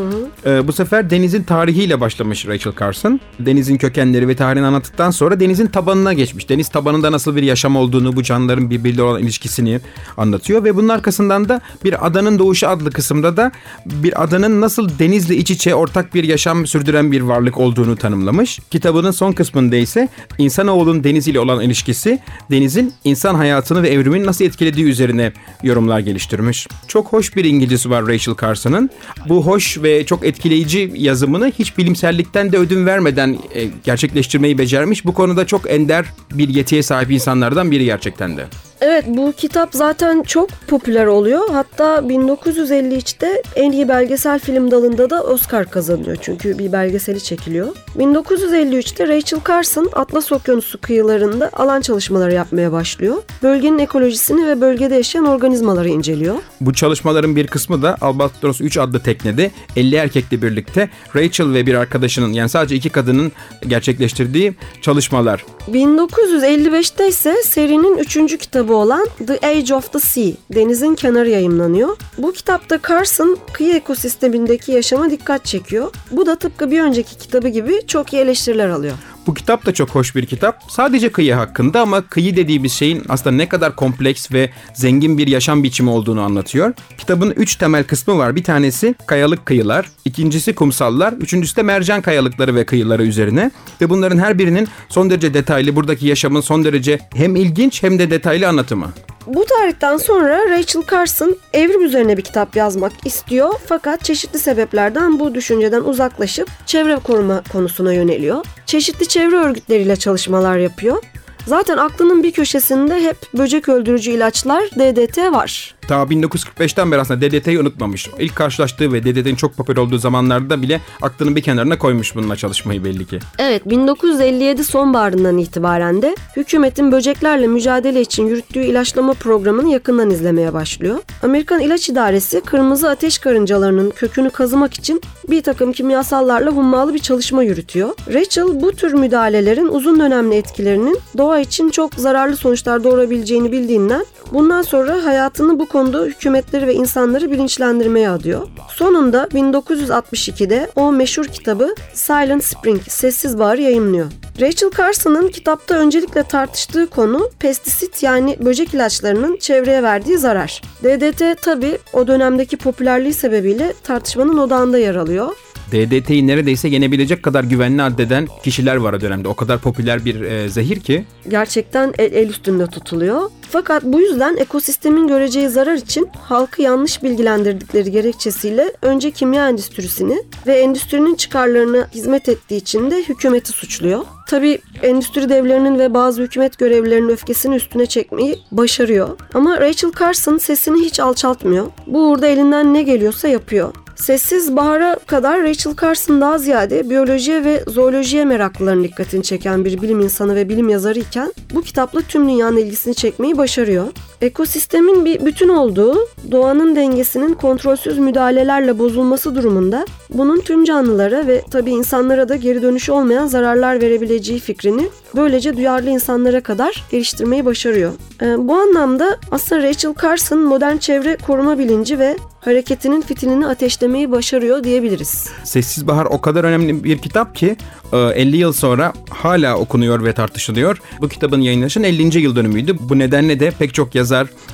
Ee, 0.45 0.67
bu 0.67 0.73
sefer 0.73 1.09
denizin 1.09 1.43
tarihiyle 1.43 2.01
başlamış 2.01 2.47
Rachel 2.47 2.73
Carson. 2.79 3.19
Denizin 3.39 3.77
kökenleri 3.77 4.27
ve 4.27 4.35
tarihini 4.35 4.67
anlattıktan 4.67 5.11
sonra 5.11 5.39
denizin 5.39 5.67
tabanına 5.67 6.13
geçmiş. 6.13 6.49
Deniz 6.49 6.69
tabanında 6.69 7.11
nasıl 7.11 7.35
bir 7.35 7.43
yaşam 7.43 7.75
olduğunu, 7.75 8.15
bu 8.15 8.23
canlıların 8.23 8.69
birbiriyle 8.69 9.03
olan 9.03 9.21
ilişkisini 9.21 9.79
anlatıyor. 10.17 10.63
Ve 10.63 10.75
bunun 10.75 10.89
arkasından 10.89 11.49
da 11.49 11.61
bir 11.83 12.07
adanın 12.07 12.39
doğuşu 12.39 12.67
adlı 12.67 12.91
kısımda 12.91 13.37
da 13.37 13.51
bir 13.85 14.23
adanın 14.23 14.61
nasıl 14.61 14.99
denizle 14.99 15.35
iç 15.35 15.51
içe 15.51 15.75
ortak 15.75 16.13
bir 16.13 16.23
yaşam 16.23 16.67
sürdüren 16.67 17.11
bir 17.11 17.21
varlık 17.21 17.57
olduğunu 17.57 17.95
tanımlamış. 17.95 18.59
Kitabının 18.71 19.11
son 19.11 19.31
kısmında 19.31 19.75
ise 19.75 20.09
insanoğlunun 20.37 21.03
deniz 21.03 21.27
ile 21.27 21.39
olan 21.39 21.61
ilişkisi, 21.61 22.19
denizin 22.51 22.93
insan 23.03 23.35
hayatını 23.35 23.83
ve 23.83 23.89
evrimini 23.89 24.25
nasıl 24.25 24.45
etkilediği 24.45 24.85
üzerine 24.85 25.33
yorumlar 25.63 25.99
geliştirmiş. 25.99 26.67
Çok 26.87 27.07
hoş 27.07 27.35
bir 27.35 27.45
İngilizcesi 27.45 27.89
var 27.89 28.07
Rachel 28.07 28.35
Carson'ın. 28.41 28.89
Bu 29.29 29.45
hoş 29.45 29.83
ve 29.83 30.05
çok 30.05 30.25
etkileyici 30.25 30.91
yazımını 30.95 31.51
hiç 31.59 31.77
bilimsellikten 31.77 32.51
de 32.51 32.57
ödün 32.57 32.85
vermeden 32.85 33.37
e, 33.53 33.63
gerçekleştirmeyi 33.83 34.57
becermiş. 34.57 35.05
Bu 35.05 35.13
konuda 35.13 35.47
çok 35.47 35.71
ender 35.71 36.05
bir 36.31 36.49
yetiye 36.49 36.83
sahip 36.83 37.11
insanlardan 37.11 37.71
biri 37.71 37.85
gerçekten 37.85 38.37
de. 38.37 38.45
Evet 38.81 39.05
bu 39.07 39.33
kitap 39.37 39.69
zaten 39.73 40.23
çok 40.23 40.49
popüler 40.67 41.05
oluyor. 41.05 41.49
Hatta 41.51 41.97
1953'te 41.97 43.43
en 43.55 43.71
iyi 43.71 43.89
belgesel 43.89 44.39
film 44.39 44.71
dalında 44.71 45.09
da 45.09 45.23
Oscar 45.23 45.71
kazanıyor. 45.71 46.17
Çünkü 46.21 46.59
bir 46.59 46.71
belgeseli 46.71 47.23
çekiliyor. 47.23 47.75
1953'te 47.97 49.07
Rachel 49.07 49.39
Carson 49.47 49.89
Atlas 49.93 50.31
Okyanusu 50.31 50.81
kıyılarında 50.81 51.49
alan 51.53 51.81
çalışmaları 51.81 52.33
yapmaya 52.33 52.71
başlıyor. 52.71 53.23
Bölgenin 53.43 53.79
ekolojisini 53.79 54.47
ve 54.47 54.61
bölgede 54.61 54.95
yaşayan 54.95 55.25
organizmaları 55.25 55.89
inceliyor. 55.89 56.35
Bu 56.61 56.73
çalışmaların 56.73 57.35
bir 57.35 57.47
kısmı 57.47 57.81
da 57.81 57.97
Albatros 58.01 58.61
3 58.61 58.77
adlı 58.77 58.99
teknede 58.99 59.51
50 59.75 59.95
erkekle 59.95 60.41
birlikte 60.41 60.89
Rachel 61.15 61.53
ve 61.53 61.65
bir 61.65 61.73
arkadaşının 61.73 62.33
yani 62.33 62.49
sadece 62.49 62.75
iki 62.75 62.89
kadının 62.89 63.31
gerçekleştirdiği 63.67 64.53
çalışmalar. 64.81 65.45
1955'te 65.71 67.07
ise 67.07 67.35
serinin 67.43 67.97
üçüncü 67.97 68.37
kitabı 68.37 68.73
olan 68.73 69.07
The 69.27 69.47
Age 69.47 69.75
of 69.75 69.93
the 69.93 69.99
Sea, 69.99 70.31
Denizin 70.55 70.95
Kenarı 70.95 71.29
yayımlanıyor. 71.29 71.97
Bu 72.17 72.31
kitapta 72.33 72.79
Carson 72.89 73.37
kıyı 73.53 73.75
ekosistemindeki 73.75 74.71
yaşama 74.71 75.09
dikkat 75.09 75.45
çekiyor. 75.45 75.91
Bu 76.11 76.25
da 76.25 76.35
tıpkı 76.35 76.71
bir 76.71 76.81
önceki 76.81 77.17
kitabı 77.17 77.47
gibi 77.47 77.86
çok 77.87 78.13
iyi 78.13 78.21
eleştiriler 78.21 78.69
alıyor. 78.69 78.93
Bu 79.27 79.33
kitap 79.33 79.65
da 79.65 79.73
çok 79.73 79.89
hoş 79.89 80.15
bir 80.15 80.25
kitap. 80.25 80.63
Sadece 80.69 81.11
kıyı 81.11 81.33
hakkında 81.33 81.81
ama 81.81 82.01
kıyı 82.01 82.35
dediğimiz 82.35 82.73
şeyin 82.73 83.03
aslında 83.09 83.35
ne 83.35 83.49
kadar 83.49 83.75
kompleks 83.75 84.31
ve 84.31 84.49
zengin 84.73 85.17
bir 85.17 85.27
yaşam 85.27 85.63
biçimi 85.63 85.89
olduğunu 85.89 86.21
anlatıyor. 86.21 86.73
Kitabın 86.97 87.31
üç 87.31 87.55
temel 87.55 87.83
kısmı 87.83 88.17
var. 88.17 88.35
Bir 88.35 88.43
tanesi 88.43 88.95
kayalık 89.07 89.45
kıyılar, 89.45 89.89
ikincisi 90.05 90.55
kumsallar, 90.55 91.13
üçüncüsü 91.13 91.55
de 91.55 91.63
mercan 91.63 92.01
kayalıkları 92.01 92.55
ve 92.55 92.65
kıyıları 92.65 93.03
üzerine. 93.03 93.51
Ve 93.81 93.89
bunların 93.89 94.17
her 94.17 94.39
birinin 94.39 94.67
son 94.89 95.09
derece 95.09 95.33
detaylı, 95.33 95.75
buradaki 95.75 96.07
yaşamın 96.07 96.41
son 96.41 96.63
derece 96.63 96.99
hem 97.15 97.35
ilginç 97.35 97.83
hem 97.83 97.99
de 97.99 98.09
detaylı 98.11 98.47
anlatımı. 98.47 98.93
Bu 99.27 99.45
tarihten 99.45 99.97
sonra 99.97 100.49
Rachel 100.49 100.83
Carson 100.91 101.35
evrim 101.53 101.85
üzerine 101.85 102.17
bir 102.17 102.21
kitap 102.21 102.55
yazmak 102.55 102.91
istiyor 103.05 103.53
fakat 103.65 104.03
çeşitli 104.03 104.39
sebeplerden 104.39 105.19
bu 105.19 105.35
düşünceden 105.35 105.81
uzaklaşıp 105.81 106.49
çevre 106.65 106.95
koruma 106.95 107.43
konusuna 107.51 107.93
yöneliyor. 107.93 108.45
Çeşitli 108.65 109.07
çevre 109.07 109.35
örgütleriyle 109.35 109.95
çalışmalar 109.95 110.57
yapıyor. 110.57 111.03
Zaten 111.47 111.77
aklının 111.77 112.23
bir 112.23 112.31
köşesinde 112.31 113.03
hep 113.03 113.17
böcek 113.33 113.69
öldürücü 113.69 114.11
ilaçlar 114.11 114.63
DDT 114.63 115.17
var. 115.17 115.76
Ta 115.87 116.03
1945'ten 116.03 116.91
beri 116.91 117.01
aslında 117.01 117.21
DDT'yi 117.21 117.59
unutmamış. 117.59 118.09
İlk 118.19 118.35
karşılaştığı 118.35 118.93
ve 118.93 119.03
DDT'nin 119.03 119.35
çok 119.35 119.57
popüler 119.57 119.77
olduğu 119.77 119.97
zamanlarda 119.97 120.61
bile 120.61 120.81
aklının 121.01 121.35
bir 121.35 121.41
kenarına 121.41 121.77
koymuş 121.77 122.15
bununla 122.15 122.35
çalışmayı 122.35 122.83
belli 122.83 123.05
ki. 123.05 123.19
Evet 123.39 123.69
1957 123.69 124.63
sonbaharından 124.63 125.37
itibaren 125.37 126.01
de 126.01 126.15
hükümetin 126.35 126.91
böceklerle 126.91 127.47
mücadele 127.47 128.01
için 128.01 128.27
yürüttüğü 128.27 128.63
ilaçlama 128.63 129.13
programını 129.13 129.69
yakından 129.69 130.09
izlemeye 130.09 130.53
başlıyor. 130.53 130.99
Amerikan 131.23 131.59
İlaç 131.59 131.89
İdaresi 131.89 132.41
kırmızı 132.41 132.89
ateş 132.89 133.17
karıncalarının 133.17 133.89
kökünü 133.89 134.29
kazımak 134.29 134.73
için 134.73 135.01
bir 135.29 135.43
takım 135.43 135.73
kimyasallarla 135.73 136.51
hummalı 136.51 136.93
bir 136.93 136.99
çalışma 136.99 137.43
yürütüyor. 137.43 137.89
Rachel 138.13 138.61
bu 138.61 138.71
tür 138.71 138.93
müdahalelerin 138.93 139.67
uzun 139.67 139.99
dönemli 139.99 140.35
etkilerinin 140.35 140.99
doğa 141.17 141.39
için 141.39 141.69
çok 141.69 141.93
zararlı 141.93 142.35
sonuçlar 142.37 142.83
doğurabileceğini 142.83 143.51
bildiğinden 143.51 144.05
bundan 144.33 144.61
sonra 144.61 145.05
hayatını 145.05 145.59
bu 145.59 145.65
konuda 145.77 146.03
hükümetleri 146.03 146.67
ve 146.67 146.73
insanları 146.73 147.31
bilinçlendirmeye 147.31 148.09
adıyor. 148.09 148.47
Sonunda 148.69 149.23
1962'de 149.23 150.71
o 150.75 150.91
meşhur 150.91 151.25
kitabı 151.25 151.75
Silent 151.93 152.43
Spring, 152.43 152.81
Sessiz 152.87 153.39
Bahar 153.39 153.57
yayımlıyor. 153.57 154.11
Rachel 154.41 154.71
Carson'ın 154.77 155.27
kitapta 155.27 155.75
öncelikle 155.75 156.23
tartıştığı 156.23 156.87
konu 156.87 157.29
pestisit 157.39 158.03
yani 158.03 158.37
böcek 158.39 158.73
ilaçlarının 158.73 159.37
çevreye 159.37 159.83
verdiği 159.83 160.17
zarar. 160.17 160.61
DDT 160.83 161.41
tabi 161.41 161.77
o 161.93 162.07
dönemdeki 162.07 162.57
popülerliği 162.57 163.13
sebebiyle 163.13 163.73
tartışmanın 163.83 164.37
odağında 164.37 164.77
yer 164.77 164.95
alıyor. 164.95 165.35
DDT'yi 165.71 166.27
neredeyse 166.27 166.67
yenebilecek 166.67 167.23
kadar 167.23 167.43
güvenli 167.43 167.83
addeden 167.83 168.27
kişiler 168.43 168.75
var 168.75 168.93
o 168.93 169.01
dönemde. 169.01 169.27
O 169.27 169.33
kadar 169.33 169.59
popüler 169.59 170.05
bir 170.05 170.21
e, 170.21 170.49
zehir 170.49 170.79
ki. 170.79 171.05
Gerçekten 171.29 171.93
el, 171.97 172.13
el 172.13 172.29
üstünde 172.29 172.67
tutuluyor. 172.67 173.21
Fakat 173.51 173.83
bu 173.83 174.01
yüzden 174.01 174.37
ekosistemin 174.37 175.07
göreceği 175.07 175.49
zarar 175.49 175.75
için 175.75 176.09
halkı 176.21 176.61
yanlış 176.61 177.03
bilgilendirdikleri 177.03 177.91
gerekçesiyle 177.91 178.73
önce 178.81 179.11
kimya 179.11 179.49
endüstrisini 179.49 180.23
ve 180.47 180.53
endüstrinin 180.59 181.15
çıkarlarına 181.15 181.87
hizmet 181.93 182.29
ettiği 182.29 182.55
için 182.55 182.91
de 182.91 183.03
hükümeti 183.03 183.51
suçluyor. 183.51 184.01
Tabi 184.27 184.59
endüstri 184.81 185.29
devlerinin 185.29 185.79
ve 185.79 185.93
bazı 185.93 186.21
hükümet 186.21 186.57
görevlilerinin 186.57 187.09
öfkesini 187.09 187.55
üstüne 187.55 187.85
çekmeyi 187.85 188.39
başarıyor. 188.51 189.09
Ama 189.33 189.61
Rachel 189.61 189.91
Carson 189.99 190.37
sesini 190.37 190.85
hiç 190.85 190.99
alçaltmıyor. 190.99 191.67
Bu 191.87 192.09
uğurda 192.09 192.27
elinden 192.27 192.73
ne 192.73 192.83
geliyorsa 192.83 193.27
yapıyor. 193.27 193.73
Sessiz 193.97 194.55
Bahar'a 194.55 194.95
kadar 194.95 195.43
Rachel 195.43 195.75
Carson 195.81 196.21
daha 196.21 196.37
ziyade 196.37 196.89
biyolojiye 196.89 197.43
ve 197.43 197.63
zoolojiye 197.67 198.25
meraklıların 198.25 198.83
dikkatini 198.83 199.23
çeken 199.23 199.65
bir 199.65 199.81
bilim 199.81 199.99
insanı 199.99 200.35
ve 200.35 200.49
bilim 200.49 200.69
yazarı 200.69 200.99
iken 200.99 201.33
bu 201.53 201.61
kitapla 201.61 202.01
tüm 202.01 202.27
dünyanın 202.29 202.57
ilgisini 202.57 202.95
çekmeyi 202.95 203.37
başarıyor. 203.37 203.87
Ekosistemin 204.21 205.05
bir 205.05 205.25
bütün 205.25 205.49
olduğu, 205.49 205.97
doğanın 206.31 206.75
dengesinin 206.75 207.33
kontrolsüz 207.33 207.97
müdahalelerle 207.97 208.79
bozulması 208.79 209.35
durumunda 209.35 209.85
bunun 210.09 210.39
tüm 210.39 210.65
canlılara 210.65 211.27
ve 211.27 211.43
tabii 211.51 211.71
insanlara 211.71 212.29
da 212.29 212.35
geri 212.35 212.61
dönüşü 212.61 212.91
olmayan 212.91 213.27
zararlar 213.27 213.81
verebileceği 213.81 214.39
fikrini 214.39 214.89
böylece 215.15 215.57
duyarlı 215.57 215.89
insanlara 215.89 216.41
kadar 216.41 216.83
geliştirmeyi 216.91 217.45
başarıyor. 217.45 217.91
Ee, 218.21 218.47
bu 218.47 218.55
anlamda 218.55 219.17
aslında 219.31 219.63
Rachel 219.63 219.93
Carson 220.01 220.39
modern 220.39 220.77
çevre 220.77 221.17
koruma 221.17 221.59
bilinci 221.59 221.99
ve 221.99 222.17
hareketinin 222.39 223.01
fitilini 223.01 223.47
ateşlemeyi 223.47 224.11
başarıyor 224.11 224.63
diyebiliriz. 224.63 225.29
Sessiz 225.43 225.87
Bahar 225.87 226.05
o 226.05 226.21
kadar 226.21 226.43
önemli 226.43 226.83
bir 226.83 226.97
kitap 226.97 227.35
ki 227.35 227.55
e, 227.93 227.97
50 227.97 228.37
yıl 228.37 228.53
sonra 228.53 228.93
hala 229.09 229.57
okunuyor 229.57 230.03
ve 230.03 230.13
tartışılıyor. 230.13 230.81
Bu 231.01 231.09
kitabın 231.09 231.41
yayınlanışının 231.41 231.83
50. 231.83 232.19
yıl 232.19 232.35
dönümüydü. 232.35 232.77
Bu 232.79 232.99
nedenle 232.99 233.39
de 233.39 233.51
pek 233.51 233.73
çok 233.73 233.95
yazar 233.95 234.06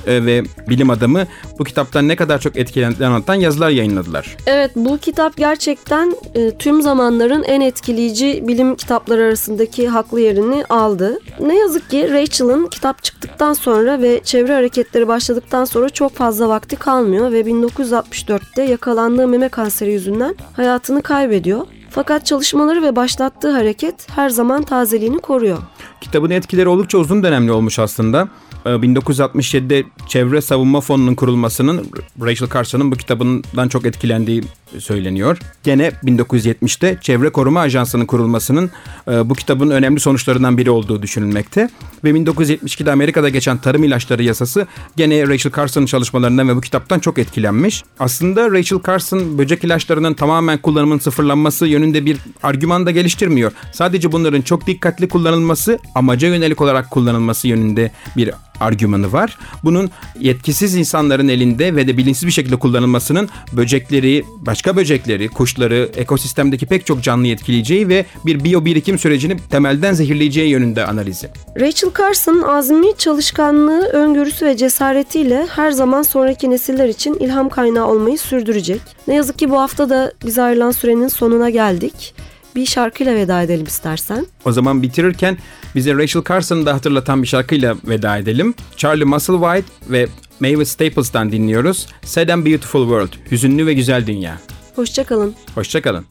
e, 0.06 0.26
ve 0.26 0.42
bilim 0.68 0.90
adamı 0.90 1.26
bu 1.58 1.64
kitaptan 1.64 2.08
ne 2.08 2.16
kadar 2.16 2.38
çok 2.38 2.56
etkilendiğini 2.56 3.06
anlatan 3.06 3.34
yazılar 3.34 3.70
yayınladılar. 3.70 4.36
Evet 4.46 4.70
bu 4.76 4.98
kitap 4.98 5.36
gerçekten 5.36 6.16
e, 6.34 6.50
tüm 6.50 6.82
zamanların 6.82 7.42
en 7.42 7.60
etkileyici 7.60 8.44
bilim 8.48 8.76
kitapları 8.76 9.22
arasındaki 9.22 9.88
haklı 9.88 10.20
yerini 10.20 10.64
aldı. 10.64 11.18
Ne 11.40 11.58
yazık 11.58 11.90
ki 11.90 12.10
Rachel'ın 12.12 12.66
kitap 12.66 13.02
çıktıktan 13.02 13.52
sonra 13.52 14.02
ve 14.02 14.20
çevre 14.24 14.54
hareketleri 14.54 15.08
başladıktan 15.08 15.64
sonra 15.64 15.88
çok 15.88 16.14
fazla 16.14 16.48
vakti 16.48 16.76
kalmıyor 16.76 17.32
ve 17.32 17.40
1964'te 17.40 18.62
yakalandığı 18.62 19.28
meme 19.28 19.48
kanseri 19.48 19.92
yüzünden 19.92 20.34
hayatını 20.52 21.02
kaybediyor. 21.02 21.66
Fakat 21.90 22.26
çalışmaları 22.26 22.82
ve 22.82 22.96
başlattığı 22.96 23.50
hareket 23.50 24.10
her 24.10 24.30
zaman 24.30 24.62
tazeliğini 24.62 25.18
koruyor. 25.18 25.58
Kitabın 26.00 26.30
etkileri 26.30 26.68
oldukça 26.68 26.98
uzun 26.98 27.22
dönemli 27.22 27.52
olmuş 27.52 27.78
aslında. 27.78 28.28
Ee, 28.66 28.68
1967'de 28.68 29.84
Çevre 30.08 30.40
Savunma 30.40 30.80
Fonu'nun 30.80 31.14
kurulmasının 31.14 31.86
Rachel 32.20 32.48
Carson'ın 32.48 32.92
bu 32.92 32.96
kitabından 32.96 33.68
çok 33.68 33.86
etkilendiği 33.86 34.42
söyleniyor. 34.80 35.38
Gene 35.64 35.92
1970'te 36.04 36.98
Çevre 37.00 37.30
Koruma 37.30 37.60
Ajansı'nın 37.60 38.06
kurulmasının 38.06 38.70
e, 39.08 39.30
bu 39.30 39.34
kitabın 39.34 39.70
önemli 39.70 40.00
sonuçlarından 40.00 40.58
biri 40.58 40.70
olduğu 40.70 41.02
düşünülmekte. 41.02 41.68
Ve 42.04 42.10
1972'de 42.10 42.92
Amerika'da 42.92 43.28
geçen 43.28 43.58
tarım 43.58 43.84
ilaçları 43.84 44.22
yasası 44.22 44.66
gene 44.96 45.28
Rachel 45.28 45.52
Carson'ın 45.52 45.86
çalışmalarından 45.86 46.48
ve 46.48 46.56
bu 46.56 46.60
kitaptan 46.60 46.98
çok 46.98 47.18
etkilenmiş. 47.18 47.84
Aslında 47.98 48.50
Rachel 48.50 48.78
Carson 48.86 49.38
böcek 49.38 49.64
ilaçlarının 49.64 50.14
tamamen 50.14 50.58
kullanımının 50.58 50.98
sıfırlanması 50.98 51.66
yönünde 51.66 52.06
bir 52.06 52.18
argüman 52.42 52.86
da 52.86 52.90
geliştirmiyor. 52.90 53.52
Sadece 53.72 54.12
bunların 54.12 54.42
çok 54.42 54.66
dikkatli 54.66 55.08
kullanılması, 55.08 55.78
amaca 55.94 56.28
yönelik 56.28 56.60
olarak 56.60 56.90
kullanılması 56.90 57.48
yönünde 57.48 57.90
bir 58.16 58.30
argümanı 58.60 59.12
var. 59.12 59.38
Bunun 59.64 59.90
yetkisiz 60.20 60.74
insanların 60.74 61.28
elinde 61.28 61.76
ve 61.76 61.86
de 61.86 61.96
bilinçsiz 61.96 62.26
bir 62.26 62.32
şekilde 62.32 62.56
kullanılmasının 62.56 63.28
böcekleri, 63.52 64.24
başka 64.40 64.63
böcekleri, 64.76 65.28
kuşları, 65.28 65.90
ekosistemdeki 65.96 66.66
pek 66.66 66.86
çok 66.86 67.02
canlıyı 67.02 67.34
etkileyeceği 67.34 67.88
ve 67.88 68.06
bir 68.26 68.44
biyo 68.44 68.64
birikim 68.64 68.98
sürecini 68.98 69.36
temelden 69.50 69.92
zehirleyeceği 69.92 70.48
yönünde 70.50 70.86
analizi. 70.86 71.28
Rachel 71.60 71.90
Carson 71.98 72.42
azmi, 72.42 72.96
çalışkanlığı, 72.98 73.88
öngörüsü 73.88 74.46
ve 74.46 74.56
cesaretiyle 74.56 75.46
her 75.50 75.70
zaman 75.70 76.02
sonraki 76.02 76.50
nesiller 76.50 76.88
için 76.88 77.14
ilham 77.14 77.48
kaynağı 77.48 77.86
olmayı 77.86 78.18
sürdürecek. 78.18 78.80
Ne 79.08 79.14
yazık 79.14 79.38
ki 79.38 79.50
bu 79.50 79.60
hafta 79.60 79.90
da 79.90 80.12
bize 80.26 80.42
ayrılan 80.42 80.70
sürenin 80.70 81.08
sonuna 81.08 81.50
geldik. 81.50 82.14
Bir 82.56 82.66
şarkıyla 82.66 83.14
veda 83.14 83.42
edelim 83.42 83.66
istersen. 83.66 84.26
O 84.44 84.52
zaman 84.52 84.82
bitirirken 84.82 85.38
bize 85.74 85.94
Rachel 85.94 86.22
Carson'ı 86.28 86.66
da 86.66 86.74
hatırlatan 86.74 87.22
bir 87.22 87.28
şarkıyla 87.28 87.76
veda 87.84 88.18
edelim. 88.18 88.54
Charlie 88.76 89.04
Musselwhite 89.04 89.68
ve 89.88 90.06
Mavis 90.40 90.68
Staples'tan 90.68 91.32
dinliyoruz. 91.32 91.86
Sad 92.02 92.28
and 92.28 92.46
Beautiful 92.46 92.82
World, 92.82 93.30
Hüzünlü 93.30 93.66
ve 93.66 93.74
Güzel 93.74 94.06
Dünya. 94.06 94.38
Hoşçakalın. 94.76 95.34
Hoşçakalın. 95.54 96.04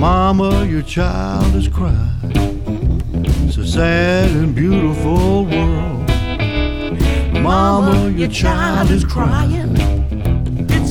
Mama, 0.00 0.64
your 0.64 0.82
child 0.82 1.54
is 1.56 1.68
crying. 1.68 1.96
It's 3.48 3.58
a 3.58 3.66
sad 3.66 4.30
and 4.30 4.54
beautiful 4.54 5.44
world. 5.50 6.10
Mama, 7.42 8.10
your 8.16 8.28
child 8.30 8.90
is 8.90 9.04
crying. 9.04 9.75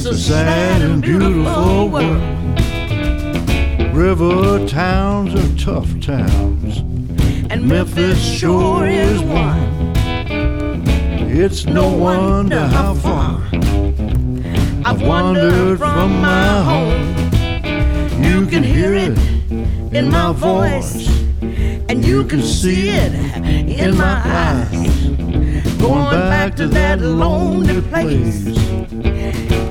It's 0.08 0.20
a 0.20 0.22
sad 0.22 0.84
and 0.84 1.01
beautiful 1.01 1.89
world. 1.89 2.22
River 3.91 4.64
towns 4.68 5.34
are 5.34 5.58
tough 5.58 5.99
towns, 5.99 6.78
and 7.49 7.68
Memphis 7.68 8.24
sure 8.24 8.86
is 8.86 9.20
one. 9.24 9.95
It's 11.28 11.66
no 11.66 11.91
wonder 11.91 12.68
how 12.68 12.93
far 12.93 13.41
I've 14.86 15.01
wandered 15.01 15.80
from 15.80 16.22
my 16.22 16.62
home. 16.62 17.16
You 18.24 18.45
can 18.45 18.62
hear 18.62 18.93
it 18.93 19.18
in 19.91 20.12
my 20.12 20.34
voice, 20.34 21.10
and 21.89 22.06
you 22.06 22.26
can 22.26 22.43
see 22.43 22.89
it 22.89 23.12
in 23.80 23.97
my 23.97 24.22
eyes. 24.24 25.08
Going 25.80 26.20
back 26.30 26.56
to 26.58 26.68
that 26.68 27.01
lonely 27.01 27.82
place 27.82 28.56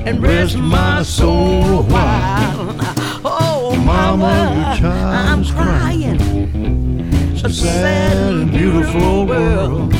and 0.04 0.22
rest 0.22 0.56
my 0.56 1.02
soul 1.02 1.78
a 1.78 1.82
while. 1.82 2.76
Oh, 3.24 3.74
mama, 3.76 4.78
I'm 4.82 5.44
crying. 5.44 6.20
It's 7.32 7.42
a 7.44 7.50
sad 7.50 8.16
and 8.16 8.50
beautiful 8.50 9.26
world. 9.26 9.92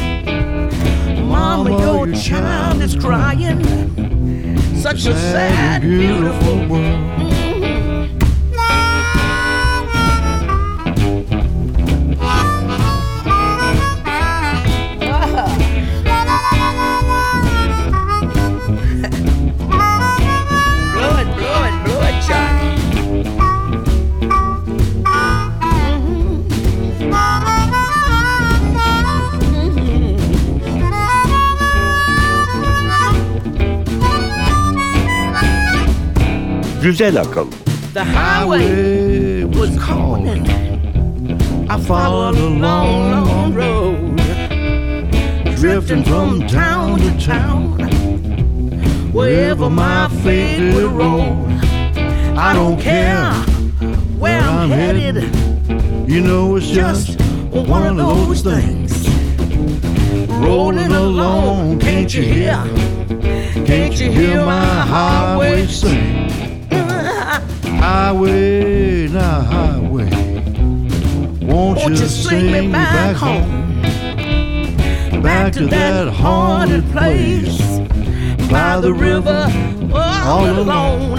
Mama, 1.27 1.71
your 1.71 2.13
child 2.13 2.83
is 2.83 2.95
crying. 2.97 3.65
Such 4.77 5.07
a 5.07 5.15
sad, 5.15 5.83
beautiful 5.83 6.69
world. 6.69 7.24
Güzel 36.85 37.21
akıl. 37.21 37.47
The 37.95 38.05
highway 38.05 39.45
was 39.45 39.71
calling. 39.87 40.47
I 41.71 41.79
followed 41.79 42.37
a 42.37 42.49
long, 42.49 43.11
long 43.11 43.55
road, 43.55 44.17
drifting 45.57 46.05
from 46.05 46.47
town 46.47 46.99
to 46.99 47.27
town. 47.27 47.79
Wherever 49.15 49.71
my 49.71 50.09
fate 50.23 50.75
would 50.75 50.93
roll, 50.93 51.47
I 52.37 52.53
don't 52.53 52.79
care 52.79 53.33
where 54.19 54.43
I'm 54.43 54.69
headed. 54.69 55.25
You 56.07 56.21
know, 56.21 56.57
it's 56.57 56.67
Just 56.67 57.19
just 57.19 57.69
one 57.71 57.87
of 57.87 57.97
those 57.97 58.43
things. 58.43 59.09
Rolling 60.29 60.93
along, 60.93 61.79
can't 61.79 62.13
you 62.13 62.23
hear? 62.23 62.63
Can't 63.65 63.99
you 63.99 64.11
hear 64.13 64.45
my 64.45 64.85
highway 64.87 65.67
sing? 65.67 66.44
Highway, 67.85 69.09
now 69.09 69.41
highway. 69.43 70.11
Won't, 71.43 71.79
Won't 71.79 71.91
you 71.91 71.97
sing 71.97 72.51
me 72.51 72.73
back 72.73 73.15
home? 73.15 73.83
Back 75.23 75.53
to 75.55 75.67
that 75.67 76.09
haunted 76.09 76.85
place 76.93 77.59
by 78.51 78.81
the 78.81 78.93
river, 78.93 79.49
all 79.93 80.47
alone. 80.47 81.19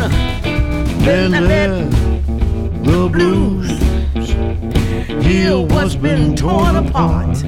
Then 1.05 1.32
let 1.32 1.91
the 2.84 3.09
blues 3.13 3.70
Heal 5.26 5.66
what's 5.68 5.95
been 5.95 6.36
torn 6.36 6.76
apart. 6.76 7.43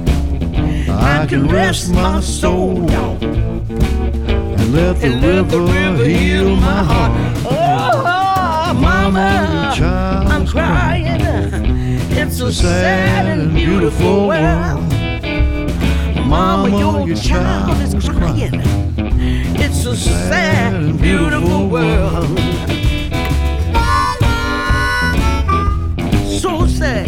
I 0.88 1.26
can 1.28 1.48
rest 1.48 1.92
my 1.92 2.20
soul 2.20 2.86
down 2.86 3.22
and 3.22 4.72
let 4.72 5.00
the 5.00 5.06
and 5.06 5.22
let 5.22 5.48
the 5.48 5.60
river 5.60 6.04
river 6.04 6.04
heal 6.04 6.56
my 6.56 6.82
heart. 6.90 7.12
Oh, 7.44 8.07
Mama, 9.10 9.62
your 9.64 9.74
child 9.74 10.26
I'm 10.26 10.46
crying. 10.46 11.06
It's 12.10 12.40
a 12.40 12.52
sad 12.52 13.26
and 13.26 13.54
beautiful 13.54 14.28
world. 14.28 14.82
Mama, 16.26 17.06
your 17.06 17.16
child 17.16 17.80
is 17.80 18.06
crying. 18.06 18.60
It's 19.56 19.86
a 19.86 19.96
sad 19.96 20.74
and 20.74 21.00
beautiful 21.00 21.68
world. 21.68 22.38
So 26.42 26.66
sad. 26.66 27.07